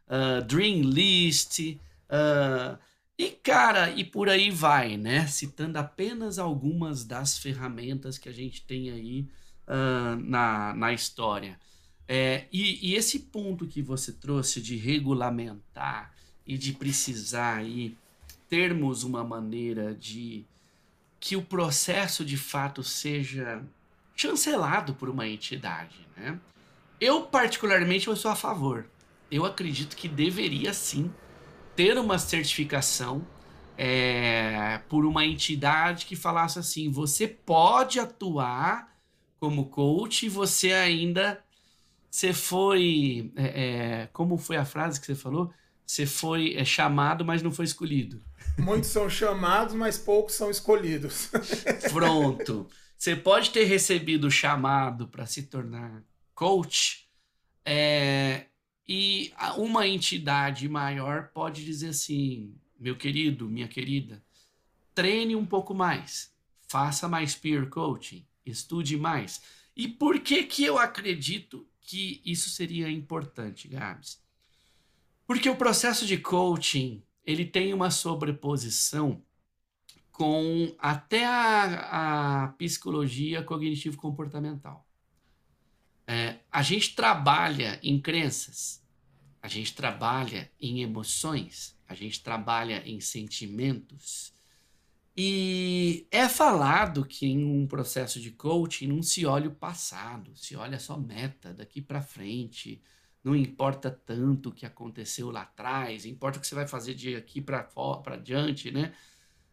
uh, 0.07 0.43
Dream 0.43 0.81
List, 0.81 1.59
uh, 1.59 2.77
e 3.17 3.31
cara, 3.31 3.89
e 3.89 4.03
por 4.03 4.29
aí 4.29 4.51
vai, 4.51 4.95
né? 4.95 5.25
Citando 5.25 5.79
apenas 5.79 6.37
algumas 6.37 7.03
das 7.03 7.37
ferramentas 7.37 8.17
que 8.17 8.29
a 8.29 8.31
gente 8.31 8.61
tem 8.61 8.91
aí 8.91 9.27
uh, 9.67 10.15
na, 10.23 10.73
na 10.75 10.93
história. 10.93 11.59
É, 12.07 12.45
e, 12.53 12.91
e, 12.91 12.95
esse 12.95 13.19
ponto 13.19 13.67
que 13.67 13.81
você 13.81 14.13
trouxe 14.13 14.61
de 14.61 14.77
regulamentar 14.77 16.13
e 16.45 16.57
de 16.57 16.71
precisar 16.71 17.57
aí 17.57 17.97
termos 18.47 19.03
uma 19.03 19.25
maneira 19.25 19.93
de 19.93 20.45
que 21.19 21.35
o 21.35 21.41
processo 21.41 22.23
de 22.23 22.37
fato 22.37 22.81
seja 22.81 23.61
chancelado 24.15 24.93
por 24.93 25.09
uma 25.09 25.27
entidade, 25.27 25.97
né? 26.15 26.39
Eu 27.01 27.23
particularmente 27.23 28.07
eu 28.07 28.15
sou 28.15 28.31
a 28.31 28.35
favor 28.35 28.87
eu 29.29 29.45
acredito 29.45 29.95
que 29.95 30.07
deveria 30.07 30.73
sim 30.73 31.11
ter 31.75 31.97
uma 31.97 32.17
certificação 32.17 33.25
é, 33.77 34.79
por 34.89 35.05
uma 35.05 35.25
entidade 35.25 36.05
que 36.05 36.15
falasse 36.15 36.57
assim: 36.57 36.89
você 36.89 37.27
pode 37.27 37.99
atuar 37.99 38.97
como 39.39 39.69
coach 39.69 40.25
e 40.25 40.29
você 40.29 40.73
ainda. 40.73 41.43
Você 42.09 42.33
foi. 42.33 43.31
É, 43.35 43.45
é, 43.45 44.09
como 44.11 44.37
foi 44.37 44.57
a 44.57 44.65
frase 44.65 44.99
que 44.99 45.05
você 45.05 45.15
falou? 45.15 45.53
Você 45.85 46.05
foi 46.05 46.55
é, 46.55 46.65
chamado, 46.65 47.23
mas 47.23 47.43
não 47.43 47.51
foi 47.51 47.65
escolhido. 47.65 48.21
Muitos 48.57 48.89
são 48.89 49.09
chamados, 49.09 49.75
mas 49.75 49.97
poucos 49.97 50.33
são 50.33 50.49
escolhidos. 50.49 51.29
Pronto. 51.93 52.67
Você 52.97 53.15
pode 53.15 53.51
ter 53.51 53.65
recebido 53.65 54.27
o 54.27 54.31
chamado 54.31 55.07
para 55.07 55.27
se 55.27 55.43
tornar 55.43 56.01
coach, 56.33 57.07
é, 57.63 58.45
e 58.87 59.33
uma 59.57 59.87
entidade 59.87 60.69
maior 60.69 61.29
pode 61.33 61.65
dizer 61.65 61.89
assim: 61.89 62.55
meu 62.79 62.95
querido, 62.95 63.49
minha 63.49 63.67
querida, 63.67 64.23
treine 64.95 65.35
um 65.35 65.45
pouco 65.45 65.73
mais, 65.73 66.33
faça 66.67 67.07
mais 67.07 67.35
peer 67.35 67.69
coaching, 67.69 68.25
estude 68.45 68.95
mais. 68.97 69.41
E 69.75 69.87
por 69.87 70.19
que 70.19 70.43
que 70.43 70.63
eu 70.63 70.77
acredito 70.77 71.67
que 71.81 72.21
isso 72.25 72.49
seria 72.49 72.89
importante, 72.89 73.67
Gabs? 73.67 74.21
Porque 75.25 75.49
o 75.49 75.55
processo 75.57 76.05
de 76.05 76.17
coaching, 76.17 77.03
ele 77.25 77.45
tem 77.45 77.73
uma 77.73 77.91
sobreposição 77.91 79.21
com 80.09 80.73
até 80.79 81.25
a, 81.25 82.45
a 82.45 82.47
psicologia 82.53 83.43
cognitivo-comportamental. 83.43 84.86
É, 86.07 86.37
a 86.49 86.61
gente 86.61 86.95
trabalha 86.95 87.77
em 87.83 87.99
crenças, 87.99 88.81
a 89.41 89.49
gente 89.49 89.75
trabalha 89.75 90.49
em 90.59 90.81
emoções, 90.81 91.77
a 91.85 91.93
gente 91.93 92.23
trabalha 92.23 92.81
em 92.85 93.01
sentimentos. 93.01 94.33
E 95.15 96.07
é 96.09 96.29
falado 96.29 97.05
que 97.05 97.25
em 97.25 97.43
um 97.43 97.67
processo 97.67 98.21
de 98.21 98.31
coaching 98.31 98.87
não 98.87 99.03
se 99.03 99.25
olha 99.25 99.49
o 99.49 99.55
passado, 99.55 100.33
se 100.35 100.55
olha 100.55 100.79
só 100.79 100.97
meta 100.97 101.53
daqui 101.53 101.81
para 101.81 102.01
frente. 102.01 102.81
Não 103.21 103.35
importa 103.35 103.91
tanto 103.91 104.49
o 104.49 104.53
que 104.53 104.65
aconteceu 104.65 105.29
lá 105.29 105.41
atrás, 105.41 106.05
importa 106.05 106.37
o 106.37 106.41
que 106.41 106.47
você 106.47 106.55
vai 106.55 106.67
fazer 106.67 106.93
de 106.93 107.15
aqui 107.15 107.41
para 107.41 108.15
diante, 108.23 108.71
né? 108.71 108.93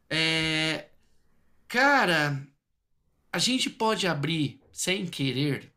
É... 0.08 0.90
Cara, 1.66 2.46
a 3.32 3.38
gente 3.38 3.68
pode 3.68 4.06
abrir 4.06 4.60
sem 4.70 5.06
querer 5.06 5.73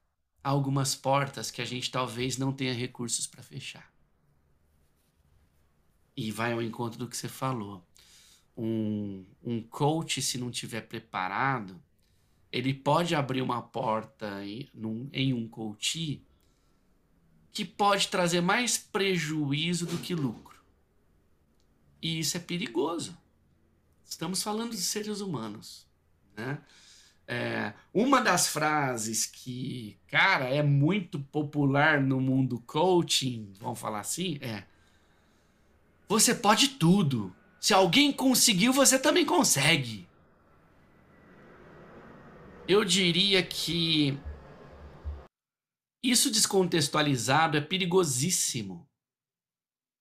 algumas 0.48 0.96
portas 0.96 1.52
que 1.52 1.62
a 1.62 1.66
gente 1.66 1.92
talvez 1.92 2.38
não 2.38 2.54
tenha 2.54 2.74
recursos 2.74 3.28
para 3.28 3.44
fechar. 3.44 3.92
E 6.16 6.32
vai 6.32 6.54
ao 6.54 6.62
encontro 6.62 6.98
do 6.98 7.08
que 7.08 7.18
você 7.18 7.28
falou. 7.28 7.86
Um, 8.56 9.26
um 9.44 9.62
coach, 9.62 10.22
se 10.22 10.38
não 10.38 10.50
tiver 10.50 10.82
preparado, 10.82 11.80
ele 12.52 12.74
pode 12.74 13.14
abrir 13.14 13.42
uma 13.42 13.62
porta 13.62 14.44
em, 14.46 14.70
num, 14.74 15.10
em 15.12 15.34
um 15.34 15.48
coach 15.48 16.26
que 17.52 17.66
pode 17.66 18.08
trazer 18.08 18.40
mais 18.40 18.78
prejuízo 18.78 19.86
do 19.86 19.98
que 19.98 20.16
lucro. 20.16 20.58
E 22.02 22.20
isso 22.20 22.38
é 22.38 22.40
perigoso. 22.40 23.18
Estamos 24.06 24.42
falando 24.42 24.72
de 24.72 24.82
seres 24.82 25.20
humanos, 25.20 25.86
né? 26.36 26.64
É, 27.30 27.74
uma 27.94 28.22
das 28.22 28.48
frases 28.48 29.26
que, 29.26 30.00
cara, 30.08 30.46
é 30.46 30.64
muito 30.64 31.20
popular 31.20 32.00
no 32.00 32.22
mundo 32.22 32.62
coaching, 32.62 33.52
vamos 33.60 33.78
falar 33.78 34.00
assim, 34.00 34.38
é: 34.42 34.64
Você 36.08 36.34
pode 36.34 36.70
tudo. 36.70 37.36
Se 37.60 37.74
alguém 37.74 38.14
conseguiu, 38.14 38.72
você 38.72 38.98
também 38.98 39.26
consegue. 39.26 40.08
Eu 42.66 42.86
diria 42.86 43.44
que 43.44 44.18
isso 46.02 46.32
descontextualizado 46.32 47.58
é 47.58 47.62
perigosíssimo. 47.62 48.88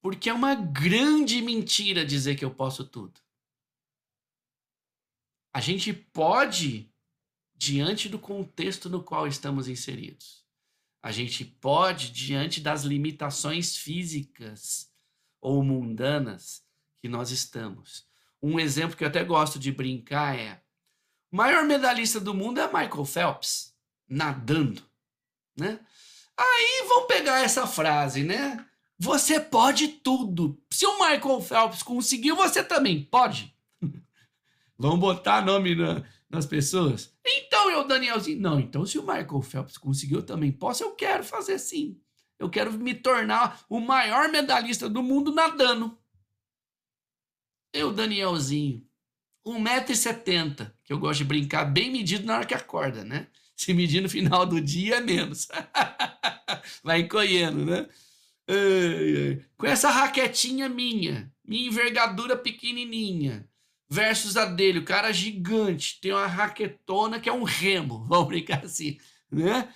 Porque 0.01 0.31
é 0.31 0.33
uma 0.33 0.55
grande 0.55 1.43
mentira 1.43 2.07
dizer 2.07 2.37
que 2.37 2.45
eu 2.45 2.55
posso 2.55 2.85
tudo. 2.85 3.21
A 5.53 5.61
gente 5.61 5.93
pode 5.93 6.89
diante 7.57 8.09
do 8.09 8.19
contexto 8.19 8.89
no 8.89 9.03
qual 9.03 9.27
estamos 9.27 9.69
inseridos. 9.69 10.45
A 11.03 11.13
gente 11.13 11.45
pode, 11.45 12.11
diante 12.11 12.61
das 12.61 12.83
limitações 12.83 13.77
físicas 13.77 14.91
ou 15.41 15.63
mundanas 15.63 16.65
que 16.97 17.09
nós 17.09 17.31
estamos. 17.31 18.07
Um 18.43 18.59
exemplo 18.59 18.97
que 18.97 19.05
eu 19.05 19.09
até 19.09 19.25
gosto 19.25 19.59
de 19.59 19.71
brincar 19.71 20.37
é: 20.37 20.61
o 21.31 21.37
maior 21.37 21.65
medalhista 21.65 22.21
do 22.21 22.35
mundo 22.35 22.61
é 22.61 22.67
Michael 22.67 23.05
Phelps, 23.05 23.75
nadando, 24.09 24.83
né? 25.57 25.81
Aí 26.37 26.85
vamos 26.89 27.07
pegar 27.07 27.41
essa 27.41 27.67
frase, 27.67 28.25
né? 28.25 28.65
Você 28.99 29.39
pode 29.41 29.89
tudo. 29.89 30.61
Se 30.71 30.87
o 30.87 30.99
Michael 30.99 31.41
Phelps 31.41 31.83
conseguiu, 31.83 32.37
você 32.37 32.63
também 32.63 33.05
pode. 33.05 33.55
vamos 34.77 35.01
botar 35.01 35.45
nome 35.45 35.75
na, 35.75 36.05
nas 36.29 36.47
pessoas. 36.47 37.15
Então 37.25 37.71
eu, 37.71 37.87
Danielzinho, 37.87 38.41
não, 38.41 38.61
então 38.61 38.85
se 38.85 38.99
o 38.99 39.03
Michael 39.03 39.43
Phelps 39.43 39.79
conseguiu, 39.79 40.19
eu 40.19 40.27
também 40.27 40.53
posso, 40.53 40.83
eu 40.83 40.95
quero 40.95 41.25
fazer 41.25 41.59
sim. 41.59 42.01
Eu 42.39 42.51
quero 42.51 42.73
me 42.73 42.95
tornar 42.95 43.65
o 43.69 43.81
maior 43.81 44.31
medalhista 44.31 44.89
do 44.89 45.03
mundo 45.03 45.33
nadando. 45.33 45.97
Eu, 47.73 47.93
Danielzinho, 47.93 48.87
1,70m, 49.47 50.73
que 50.85 50.93
eu 50.93 50.99
gosto 50.99 51.19
de 51.19 51.25
brincar 51.25 51.65
bem 51.65 51.91
medido 51.91 52.27
na 52.27 52.37
hora 52.37 52.47
que 52.47 52.55
acorda, 52.55 53.05
né? 53.05 53.29
Se 53.57 53.73
medir 53.73 54.03
no 54.03 54.09
final 54.09 54.45
do 54.45 54.61
dia 54.61 54.97
é 54.97 55.01
menos. 55.01 55.49
Vai 56.83 57.01
encolhendo, 57.01 57.65
né? 57.65 57.89
Com 59.57 59.67
essa 59.67 59.91
raquetinha 59.91 60.69
minha, 60.69 61.33
minha 61.45 61.69
envergadura 61.69 62.37
pequenininha, 62.37 63.49
versus 63.89 64.37
a 64.37 64.45
dele, 64.47 64.81
o 64.81 64.85
cara 64.85 65.13
gigante, 65.13 66.01
tem 66.01 66.13
uma 66.13 66.27
raquetona 66.27 67.21
que 67.21 67.29
é 67.29 67.33
um 67.33 67.45
remo, 67.45 68.05
vamos 68.09 68.29
brincar 68.29 68.65
assim, 68.65 68.99
né? 69.31 69.73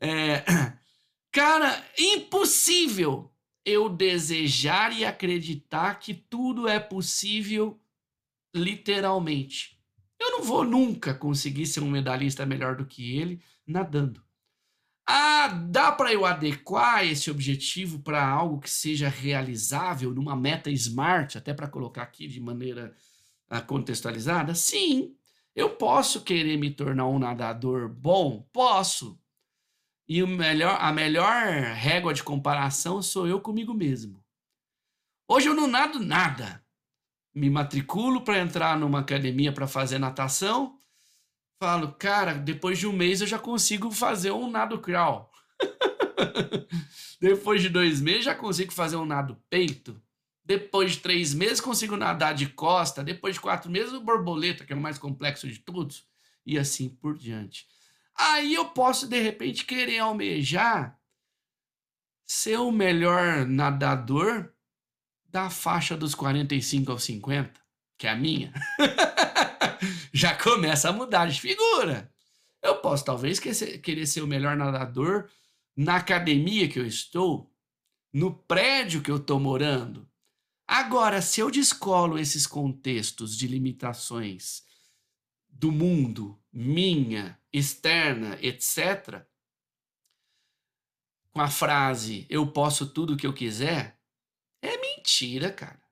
É, 0.00 0.44
cara, 1.32 1.84
impossível 1.98 3.32
eu 3.64 3.88
desejar 3.88 4.92
e 4.92 5.04
acreditar 5.04 5.98
que 5.98 6.12
tudo 6.12 6.68
é 6.68 6.78
possível 6.78 7.80
literalmente. 8.54 9.78
Eu 10.20 10.32
não 10.32 10.42
vou 10.42 10.64
nunca 10.64 11.14
conseguir 11.14 11.66
ser 11.66 11.80
um 11.80 11.90
medalhista 11.90 12.44
melhor 12.44 12.76
do 12.76 12.86
que 12.86 13.16
ele 13.16 13.42
nadando. 13.66 14.22
Ah, 15.06 15.48
dá 15.48 15.92
para 15.92 16.12
eu 16.12 16.24
adequar 16.24 17.04
esse 17.04 17.30
objetivo 17.30 17.98
para 17.98 18.26
algo 18.26 18.58
que 18.58 18.70
seja 18.70 19.08
realizável 19.08 20.14
numa 20.14 20.34
meta 20.34 20.70
smart, 20.70 21.36
até 21.36 21.52
para 21.52 21.68
colocar 21.68 22.02
aqui 22.02 22.26
de 22.26 22.40
maneira 22.40 22.96
contextualizada? 23.60 24.54
Sim, 24.54 25.16
eu 25.54 25.70
posso 25.70 26.22
querer 26.22 26.56
me 26.56 26.70
tornar 26.70 27.06
um 27.06 27.18
nadador 27.18 27.88
bom? 27.88 28.48
Posso. 28.52 29.18
E 30.08 30.22
o 30.22 30.26
melhor, 30.26 30.76
a 30.80 30.92
melhor 30.92 31.52
régua 31.74 32.12
de 32.12 32.22
comparação 32.22 33.00
sou 33.00 33.26
eu 33.26 33.40
comigo 33.40 33.72
mesmo. 33.72 34.22
Hoje 35.28 35.48
eu 35.48 35.54
não 35.54 35.66
nado 35.66 35.98
nada. 35.98 36.62
Me 37.34 37.48
matriculo 37.48 38.22
para 38.22 38.38
entrar 38.38 38.78
numa 38.78 39.00
academia 39.00 39.52
para 39.52 39.66
fazer 39.66 39.98
natação. 39.98 40.78
Falo, 41.58 41.92
cara, 41.92 42.34
depois 42.34 42.78
de 42.78 42.86
um 42.86 42.92
mês 42.92 43.20
eu 43.20 43.26
já 43.26 43.38
consigo 43.38 43.90
fazer 43.90 44.30
um 44.32 44.50
nado 44.50 44.80
crawl. 44.80 45.30
depois 47.20 47.62
de 47.62 47.68
dois 47.68 48.00
meses 48.00 48.24
já 48.24 48.34
consigo 48.34 48.72
fazer 48.72 48.96
um 48.96 49.06
nado 49.06 49.40
peito. 49.48 50.00
Depois 50.44 50.92
de 50.92 50.98
três 50.98 51.32
meses, 51.32 51.60
consigo 51.60 51.96
nadar 51.96 52.34
de 52.34 52.46
costa. 52.46 53.02
Depois 53.02 53.34
de 53.34 53.40
quatro 53.40 53.70
meses, 53.70 53.92
o 53.92 54.00
borboleta, 54.00 54.64
que 54.64 54.72
é 54.72 54.76
o 54.76 54.80
mais 54.80 54.98
complexo 54.98 55.48
de 55.48 55.58
todos. 55.58 56.06
E 56.44 56.58
assim 56.58 56.88
por 56.88 57.16
diante. 57.16 57.66
Aí 58.14 58.54
eu 58.54 58.66
posso, 58.66 59.08
de 59.08 59.20
repente, 59.20 59.64
querer 59.64 59.98
almejar 59.98 60.98
ser 62.26 62.58
o 62.58 62.70
melhor 62.70 63.46
nadador 63.46 64.52
da 65.28 65.50
faixa 65.50 65.96
dos 65.96 66.14
45 66.14 66.92
aos 66.92 67.04
50, 67.04 67.60
que 67.98 68.06
é 68.06 68.10
a 68.10 68.16
minha. 68.16 68.52
Já 70.12 70.36
começa 70.36 70.90
a 70.90 70.92
mudar 70.92 71.26
de 71.26 71.40
figura. 71.40 72.10
Eu 72.62 72.76
posso, 72.76 73.04
talvez, 73.04 73.40
querer 73.40 74.06
ser 74.06 74.22
o 74.22 74.26
melhor 74.26 74.56
nadador 74.56 75.28
na 75.76 75.96
academia 75.96 76.68
que 76.68 76.78
eu 76.78 76.86
estou, 76.86 77.52
no 78.12 78.32
prédio 78.32 79.02
que 79.02 79.10
eu 79.10 79.16
estou 79.16 79.40
morando, 79.40 80.08
Agora, 80.66 81.20
se 81.20 81.40
eu 81.40 81.50
descolo 81.50 82.18
esses 82.18 82.46
contextos 82.46 83.36
de 83.36 83.46
limitações 83.46 84.62
do 85.48 85.70
mundo, 85.70 86.42
minha, 86.52 87.38
externa, 87.52 88.38
etc., 88.40 89.26
com 91.30 91.40
a 91.40 91.48
frase 91.48 92.26
eu 92.30 92.46
posso 92.50 92.86
tudo 92.86 93.14
o 93.14 93.16
que 93.16 93.26
eu 93.26 93.34
quiser, 93.34 94.00
é 94.62 94.78
mentira, 94.78 95.52
cara. 95.52 95.82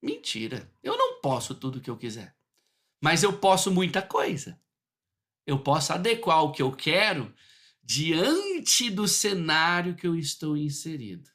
Mentira. 0.00 0.72
Eu 0.82 0.96
não 0.96 1.20
posso 1.20 1.54
tudo 1.54 1.78
o 1.78 1.80
que 1.80 1.90
eu 1.90 1.96
quiser. 1.96 2.36
Mas 3.02 3.22
eu 3.22 3.38
posso 3.38 3.70
muita 3.70 4.00
coisa. 4.00 4.60
Eu 5.44 5.58
posso 5.58 5.92
adequar 5.92 6.44
o 6.44 6.52
que 6.52 6.62
eu 6.62 6.70
quero 6.70 7.34
diante 7.82 8.88
do 8.90 9.08
cenário 9.08 9.96
que 9.96 10.06
eu 10.06 10.14
estou 10.14 10.56
inserido 10.56 11.28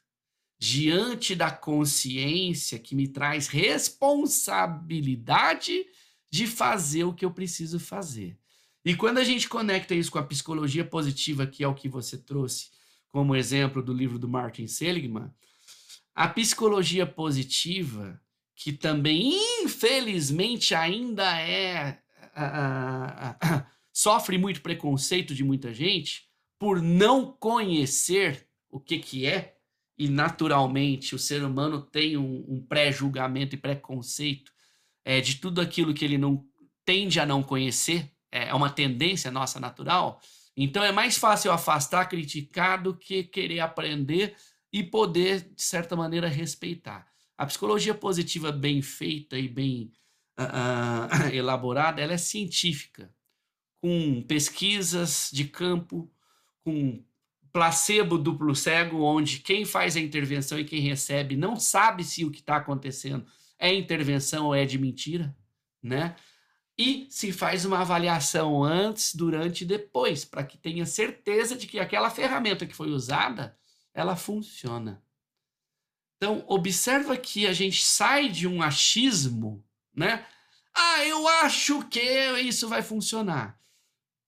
diante 0.65 1.36
da 1.36 1.51
consciência 1.51 2.80
que 2.80 2.95
me 2.95 3.08
traz 3.08 3.47
responsabilidade 3.47 5.86
de 6.32 6.47
fazer 6.47 7.04
o 7.04 7.13
que 7.13 7.23
eu 7.23 7.30
preciso 7.30 7.80
fazer. 7.80 8.36
E 8.84 8.95
quando 8.95 9.19
a 9.19 9.23
gente 9.23 9.47
conecta 9.47 9.93
isso 9.93 10.12
com 10.12 10.17
a 10.17 10.23
psicologia 10.23 10.84
positiva, 10.84 11.45
que 11.45 11.63
é 11.63 11.67
o 11.67 11.75
que 11.75 11.88
você 11.88 12.17
trouxe 12.17 12.71
como 13.10 13.36
exemplo 13.36 13.84
do 13.84 13.93
livro 13.93 14.17
do 14.17 14.28
Martin 14.28 14.65
Seligman, 14.65 15.32
a 16.15 16.28
psicologia 16.30 17.06
positiva, 17.06 18.19
que 18.56 18.73
também 18.73 19.39
infelizmente 19.62 20.73
ainda 20.73 21.39
é 21.41 22.01
sofre 23.93 24.39
muito 24.39 24.63
preconceito 24.63 25.36
de 25.36 25.43
muita 25.43 25.71
gente 25.71 26.28
por 26.58 26.82
não 26.82 27.32
conhecer 27.32 28.47
o 28.67 28.80
que 28.80 28.97
que 28.97 29.28
é 29.28 29.55
e 29.97 30.10
naturalmente 30.10 31.15
o 31.15 31.19
ser 31.19 31.43
humano 31.43 31.81
tem 31.81 32.17
um, 32.17 32.43
um 32.47 32.62
pré-julgamento 32.62 33.55
e 33.55 33.58
preconceito 33.58 34.51
é, 35.03 35.21
de 35.21 35.36
tudo 35.36 35.62
aquilo 35.62 35.93
que 35.93 36.03
ele 36.03 36.17
não 36.17 36.45
tende 36.84 37.19
a 37.19 37.25
não 37.25 37.41
conhecer, 37.41 38.12
é, 38.31 38.49
é 38.49 38.53
uma 38.53 38.69
tendência 38.69 39.31
nossa 39.31 39.60
natural. 39.60 40.19
Então 40.58 40.84
é 40.84 40.91
mais 40.91 41.17
fácil 41.17 41.51
afastar, 41.51 42.08
criticar 42.08 42.81
do 42.81 42.95
que 42.95 43.23
querer 43.23 43.60
aprender 43.60 44.36
e 44.71 44.84
poder, 44.84 45.53
de 45.53 45.62
certa 45.62 45.95
maneira, 45.95 46.27
respeitar. 46.27 47.08
A 47.38 47.45
psicologia 47.45 47.93
positiva 47.93 48.51
bem 48.51 48.81
feita 48.81 49.38
e 49.38 49.47
bem 49.47 49.91
uh, 50.39 51.27
uh, 51.27 51.27
elaborada, 51.34 52.01
ela 52.01 52.13
é 52.13 52.17
científica, 52.17 53.13
com 53.81 54.21
pesquisas 54.23 55.29
de 55.31 55.45
campo, 55.45 56.12
com 56.63 57.03
placebo 57.56 58.18
duplo 58.18 58.54
cego, 58.54 59.02
onde 59.02 59.39
quem 59.39 59.63
faz 59.63 59.96
a 59.96 60.00
intervenção 60.02 60.60
e 60.60 60.65
quem 60.65 60.82
recebe 60.82 61.38
não 61.38 61.56
sabe 61.56 62.04
se 62.04 62.26
o 62.26 62.30
que 62.30 62.41
está 62.41 62.58
acontecendo 62.58 63.26
é 63.58 63.74
intervenção 63.74 64.48
ou 64.48 64.54
é 64.54 64.65
de 64.65 64.78
mentira, 64.78 65.34
né? 65.82 66.18
E 66.78 67.08
se 67.10 67.32
faz 67.32 67.63
uma 67.63 67.80
avaliação 67.80 68.62
antes, 68.62 69.15
durante 69.15 69.62
e 69.62 69.65
depois, 69.65 70.26
para 70.26 70.44
que 70.44 70.58
tenha 70.58 70.86
certeza 70.86 71.56
de 71.56 71.65
que 71.65 71.80
aquela 71.80 72.10
ferramenta 72.10 72.65
que 72.65 72.76
foi 72.76 72.89
usada, 72.89 73.58
ela 73.94 74.18
funciona. 74.18 75.02
Então, 76.18 76.44
observa 76.50 77.15
que 77.15 77.48
a 77.48 77.54
gente 77.54 77.82
sai 77.86 78.28
de 78.28 78.50
um 78.50 78.62
achismo, 78.62 79.63
né? 79.96 80.26
Ah, 80.74 81.06
eu 81.06 81.26
acho 81.26 81.88
que 81.88 82.02
isso 82.41 82.68
vai 82.68 82.82
funcionar 82.82 83.58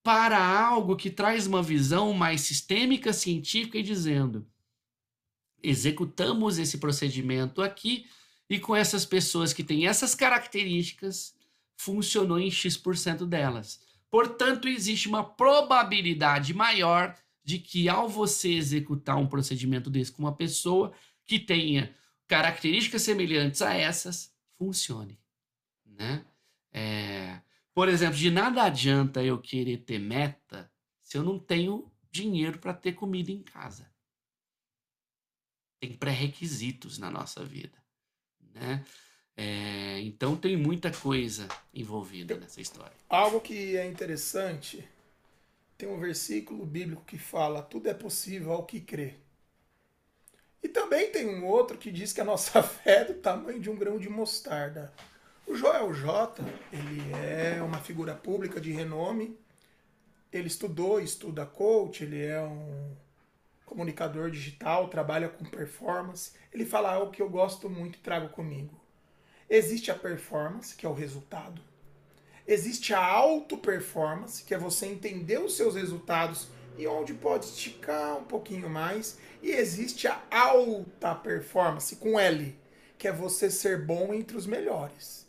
para 0.08 0.42
algo 0.42 0.96
que 0.96 1.10
traz 1.10 1.48
uma 1.48 1.62
visão 1.62 2.14
mais 2.14 2.40
sistêmica, 2.40 3.12
científica 3.12 3.78
e 3.78 3.84
dizendo: 3.84 4.48
executamos 5.62 6.58
esse 6.58 6.78
procedimento 6.78 7.62
aqui 7.62 8.06
e 8.50 8.58
com 8.58 8.74
essas 8.74 9.06
pessoas 9.06 9.52
que 9.52 9.66
têm 9.66 9.86
essas 9.86 10.16
características, 10.16 11.36
funcionou 11.76 12.40
em 12.40 12.50
X% 12.50 13.26
delas. 13.26 13.82
Portanto, 14.10 14.70
existe 14.70 15.10
uma 15.10 15.26
probabilidade 15.26 16.54
maior 16.54 17.14
de 17.44 17.60
que 17.60 17.90
ao 17.90 18.08
você 18.08 18.54
executar 18.54 19.18
um 19.18 19.28
procedimento 19.28 19.90
desse 19.90 20.14
com 20.14 20.24
uma 20.24 20.38
pessoa 20.38 20.94
que 21.26 21.38
tenha 21.38 21.94
características 22.30 23.02
semelhantes 23.02 23.62
a 23.62 23.74
essas, 23.74 24.34
funcione. 24.58 25.20
Né? 25.86 26.24
É... 26.72 27.42
Por 27.78 27.90
exemplo, 27.90 28.18
de 28.18 28.32
nada 28.32 28.64
adianta 28.64 29.24
eu 29.24 29.38
querer 29.38 29.78
ter 29.78 30.00
meta 30.00 30.68
se 31.00 31.16
eu 31.16 31.22
não 31.22 31.38
tenho 31.38 31.92
dinheiro 32.10 32.58
para 32.58 32.74
ter 32.74 32.94
comida 32.94 33.32
em 33.32 33.44
casa. 33.44 33.88
Tem 35.80 35.96
pré-requisitos 35.96 36.98
na 36.98 37.12
nossa 37.12 37.46
vida. 37.46 37.78
Né? 38.52 38.84
É, 39.36 40.00
então 40.00 40.36
tem 40.36 40.58
muita 40.58 40.92
coisa 40.92 41.48
envolvida 41.72 42.36
nessa 42.36 42.60
história. 42.60 42.98
Algo 43.08 43.40
que 43.40 43.78
é 43.78 43.86
interessante, 43.86 44.84
tem 45.78 45.88
um 45.88 46.00
versículo 46.00 46.66
bíblico 46.66 47.06
que 47.06 47.20
fala: 47.20 47.62
tudo 47.62 47.90
é 47.90 47.94
possível 47.94 48.54
ao 48.54 48.66
que 48.66 48.82
crê. 48.82 49.18
E 50.64 50.68
também 50.68 51.12
tem 51.12 51.30
um 51.30 51.46
outro 51.46 51.78
que 51.78 51.92
diz 51.92 52.12
que 52.12 52.22
a 52.22 52.26
nossa 52.26 52.58
fé 52.64 53.02
é 53.02 53.06
do 53.06 53.14
tamanho 53.14 53.60
de 53.60 53.70
um 53.70 53.76
grão 53.76 54.00
de 54.00 54.10
mostarda. 54.10 54.92
O 55.48 55.56
Joel 55.56 55.94
J, 55.94 56.44
ele 56.74 57.02
é 57.14 57.64
uma 57.64 57.80
figura 57.80 58.14
pública 58.14 58.60
de 58.60 58.70
renome. 58.74 59.40
Ele 60.30 60.48
estudou, 60.48 61.00
estuda 61.00 61.46
coach, 61.46 62.04
ele 62.04 62.22
é 62.22 62.42
um 62.42 62.92
comunicador 63.66 64.30
digital, 64.30 64.90
trabalha 64.90 65.30
com 65.30 65.46
performance. 65.46 66.34
Ele 66.54 66.66
fala 66.66 66.94
algo 66.94 67.14
que 67.14 67.22
eu 67.22 67.30
gosto 67.30 67.70
muito 67.70 67.98
e 67.98 68.02
trago 68.02 68.28
comigo. 68.28 68.78
Existe 69.50 69.90
a 69.90 69.96
performance, 69.96 70.76
que 70.76 70.86
é 70.86 70.90
o 70.90 70.94
resultado. 70.94 71.62
Existe 72.46 72.94
a 72.94 73.02
auto-performance, 73.06 74.44
que 74.44 74.54
é 74.54 74.58
você 74.58 74.86
entender 74.86 75.40
os 75.40 75.56
seus 75.56 75.76
resultados 75.76 76.50
e 76.78 76.86
onde 76.88 77.14
pode 77.14 77.46
esticar 77.46 78.18
um 78.18 78.26
pouquinho 78.26 78.70
mais. 78.70 79.18
E 79.42 79.52
existe 79.52 80.08
a 80.08 80.22
alta 80.30 81.16
performance, 81.16 81.96
com 81.96 82.20
L, 82.20 82.54
que 82.98 83.08
é 83.08 83.14
você 83.14 83.50
ser 83.50 83.86
bom 83.86 84.14
entre 84.14 84.36
os 84.36 84.46
melhores. 84.46 85.27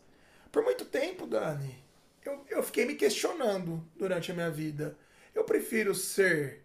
Por 0.50 0.62
muito 0.62 0.84
tempo, 0.84 1.26
Dani, 1.26 1.82
eu, 2.24 2.44
eu 2.48 2.62
fiquei 2.62 2.84
me 2.84 2.94
questionando 2.94 3.86
durante 3.96 4.30
a 4.30 4.34
minha 4.34 4.50
vida. 4.50 4.96
Eu 5.34 5.44
prefiro 5.44 5.94
ser 5.94 6.62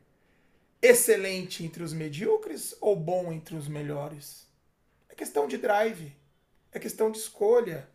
excelente 0.81 1.63
entre 1.63 1.81
os 1.81 1.93
medíocres 1.93 2.75
ou 2.81 2.95
bom 2.95 3.31
entre 3.31 3.55
os 3.55 3.67
melhores? 3.67 4.45
É 5.07 5.15
questão 5.15 5.47
de 5.47 5.57
drive, 5.57 6.13
é 6.71 6.79
questão 6.79 7.11
de 7.11 7.17
escolha. 7.17 7.87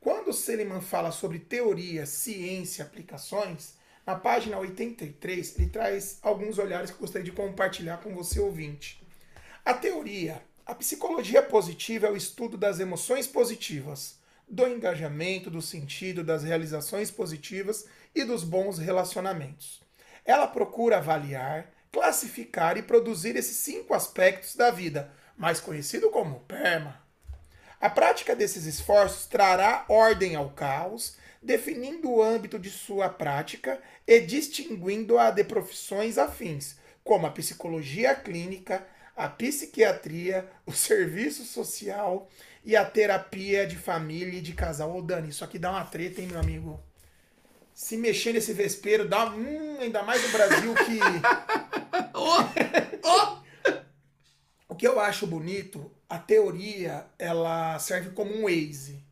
Quando 0.00 0.32
Seliman 0.32 0.80
fala 0.80 1.12
sobre 1.12 1.38
teoria, 1.38 2.06
ciência, 2.06 2.84
aplicações, 2.84 3.74
na 4.06 4.16
página 4.16 4.58
83 4.58 5.58
ele 5.58 5.70
traz 5.70 6.18
alguns 6.22 6.58
olhares 6.58 6.90
que 6.90 6.96
eu 6.96 7.00
gostaria 7.00 7.24
de 7.24 7.32
compartilhar 7.32 7.98
com 7.98 8.14
você 8.14 8.40
ouvinte. 8.40 9.02
A 9.64 9.72
teoria, 9.72 10.42
a 10.66 10.74
psicologia 10.74 11.42
positiva 11.42 12.06
é 12.06 12.10
o 12.10 12.16
estudo 12.16 12.58
das 12.58 12.80
emoções 12.80 13.26
positivas, 13.26 14.18
do 14.48 14.66
engajamento, 14.66 15.50
do 15.50 15.62
sentido, 15.62 16.22
das 16.22 16.44
realizações 16.44 17.10
positivas 17.10 17.86
e 18.14 18.24
dos 18.24 18.44
bons 18.44 18.78
relacionamentos. 18.78 19.82
Ela 20.24 20.46
procura 20.46 20.98
avaliar, 20.98 21.70
classificar 21.92 22.76
e 22.76 22.82
produzir 22.82 23.36
esses 23.36 23.56
cinco 23.58 23.94
aspectos 23.94 24.56
da 24.56 24.70
vida, 24.70 25.12
mais 25.36 25.60
conhecido 25.60 26.10
como 26.10 26.40
PERMA. 26.40 27.02
A 27.80 27.90
prática 27.90 28.34
desses 28.34 28.64
esforços 28.64 29.26
trará 29.26 29.84
ordem 29.88 30.34
ao 30.34 30.50
caos, 30.50 31.16
definindo 31.42 32.10
o 32.10 32.22
âmbito 32.22 32.58
de 32.58 32.70
sua 32.70 33.08
prática 33.08 33.78
e 34.06 34.20
distinguindo-a 34.20 35.30
de 35.30 35.44
profissões 35.44 36.16
afins, 36.16 36.76
como 37.02 37.26
a 37.26 37.30
psicologia 37.30 38.14
clínica, 38.14 38.86
a 39.16 39.28
psiquiatria, 39.28 40.48
o 40.66 40.72
serviço 40.72 41.44
social 41.44 42.28
e 42.64 42.74
a 42.74 42.84
terapia 42.84 43.66
de 43.66 43.76
família 43.76 44.38
e 44.38 44.42
de 44.42 44.52
casal. 44.52 44.96
Ô 44.96 45.02
Dani, 45.02 45.28
isso 45.28 45.44
aqui 45.44 45.58
dá 45.58 45.70
uma 45.70 45.84
treta, 45.84 46.20
hein, 46.20 46.28
meu 46.28 46.40
amigo? 46.40 46.82
Se 47.74 47.96
mexer 47.96 48.32
nesse 48.32 48.52
vespeiro, 48.52 49.08
dá. 49.08 49.26
Hum, 49.30 49.78
ainda 49.80 50.02
mais 50.02 50.22
no 50.22 50.28
Brasil 50.30 50.74
que. 50.74 50.98
oh, 52.14 53.08
oh. 53.08 53.44
O 54.68 54.76
que 54.76 54.86
eu 54.86 54.98
acho 54.98 55.26
bonito, 55.26 55.90
a 56.08 56.18
teoria, 56.18 57.06
ela 57.18 57.78
serve 57.78 58.10
como 58.10 58.32
um 58.34 58.42
Waze. 58.44 59.04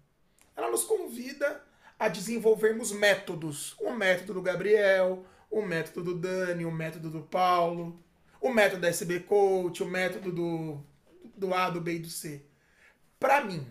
Ela 0.57 0.71
nos 0.71 0.85
convida 0.85 1.63
a 1.99 2.09
desenvolvermos 2.09 2.93
métodos. 2.93 3.77
O 3.81 3.93
método 3.93 4.35
do 4.35 4.43
Gabriel, 4.43 5.25
o 5.51 5.63
método 5.63 6.03
do 6.03 6.19
Dani, 6.19 6.65
o 6.65 6.71
método 6.71 7.11
do 7.11 7.23
Paulo, 7.23 8.03
o 8.43 8.53
método 8.53 8.83
da 8.83 8.89
SB 8.89 9.21
Coach, 9.21 9.83
o 9.83 9.87
método 9.87 10.33
do, 10.33 10.85
do 11.37 11.55
A, 11.55 11.71
do 11.71 11.81
B 11.81 11.95
e 11.95 11.99
do 12.01 12.11
C. 12.11 12.45
Para 13.19 13.43
mim, 13.45 13.65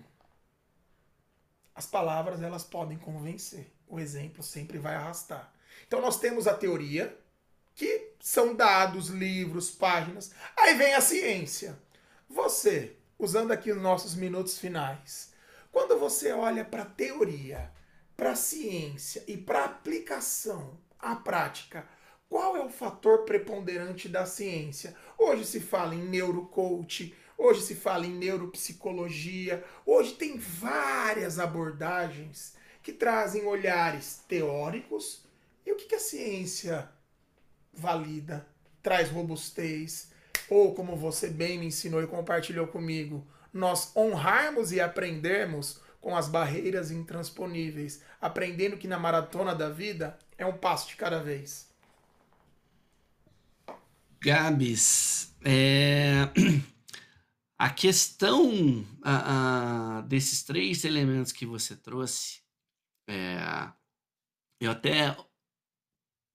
as 1.76 1.86
palavras 1.86 2.42
elas 2.42 2.64
podem 2.64 2.98
convencer. 2.98 3.70
O 3.86 4.00
exemplo 4.00 4.42
sempre 4.42 4.78
vai 4.78 4.96
arrastar. 4.96 5.54
Então 5.86 6.00
nós 6.00 6.18
temos 6.18 6.48
a 6.48 6.54
teoria, 6.54 7.18
que 7.76 8.14
são 8.22 8.56
dados, 8.56 9.10
livros, 9.10 9.70
páginas. 9.70 10.32
Aí 10.56 10.76
vem 10.76 10.94
a 10.94 11.02
ciência. 11.02 11.78
Você, 12.30 12.96
usando 13.20 13.52
aqui 13.52 13.74
os 13.74 13.82
nossos 13.82 14.16
minutos 14.16 14.58
finais, 14.58 15.34
quando 15.70 16.00
você 16.00 16.32
olha 16.32 16.64
para 16.64 16.84
a 16.84 16.86
teoria, 16.86 17.70
para 18.16 18.32
a 18.32 18.36
ciência 18.36 19.24
e 19.28 19.36
para 19.36 19.64
a 19.64 19.66
aplicação, 19.66 20.80
a 20.98 21.14
prática, 21.16 21.86
qual 22.32 22.56
é 22.56 22.63
o 22.63 22.70
fator 22.70 23.26
preponderante 23.26 24.08
da 24.08 24.26
ciência? 24.26 24.96
Hoje 25.17 25.44
se 25.44 25.60
fala 25.60 25.94
em 25.94 26.08
neurocoach, 26.08 27.13
Hoje 27.38 27.62
se 27.62 27.74
fala 27.74 28.06
em 28.06 28.13
neuropsicologia, 28.13 29.63
hoje 29.84 30.13
tem 30.13 30.38
várias 30.38 31.39
abordagens 31.39 32.56
que 32.84 32.94
trazem 32.94 33.48
olhares 33.48 34.24
teóricos 34.28 35.26
e 35.65 35.72
o 35.72 35.76
que, 35.76 35.86
que 35.86 35.96
a 35.96 36.00
ciência 36.00 36.88
valida, 37.74 38.46
traz 38.84 39.10
robustez, 39.10 40.12
ou 40.48 40.76
como 40.76 40.96
você 40.96 41.30
bem 41.30 41.58
me 41.58 41.65
ensinou 41.65 42.04
e 42.04 42.08
compartilhou 42.08 42.67
comigo, 42.67 43.26
nós 43.52 43.91
honrarmos 43.96 44.72
e 44.72 44.80
aprendermos 44.80 45.82
com 46.00 46.15
as 46.15 46.28
barreiras 46.28 46.91
intransponíveis, 46.91 48.04
aprendendo 48.22 48.78
que 48.78 48.88
na 48.88 49.00
maratona 49.00 49.56
da 49.56 49.70
vida 49.70 50.15
é 50.38 50.46
um 50.46 50.58
passo 50.58 50.89
de 50.89 50.96
cada 50.96 51.20
vez. 51.20 51.71
Gabs, 54.22 55.36
é... 55.44 56.30
A 57.58 57.70
questão 57.70 58.84
a, 59.04 60.00
a, 60.00 60.02
desses 60.02 60.42
três 60.42 60.84
elementos 60.84 61.32
que 61.32 61.46
você 61.46 61.76
trouxe, 61.76 62.42
é, 63.08 63.38
eu 64.60 64.72
até 64.72 65.16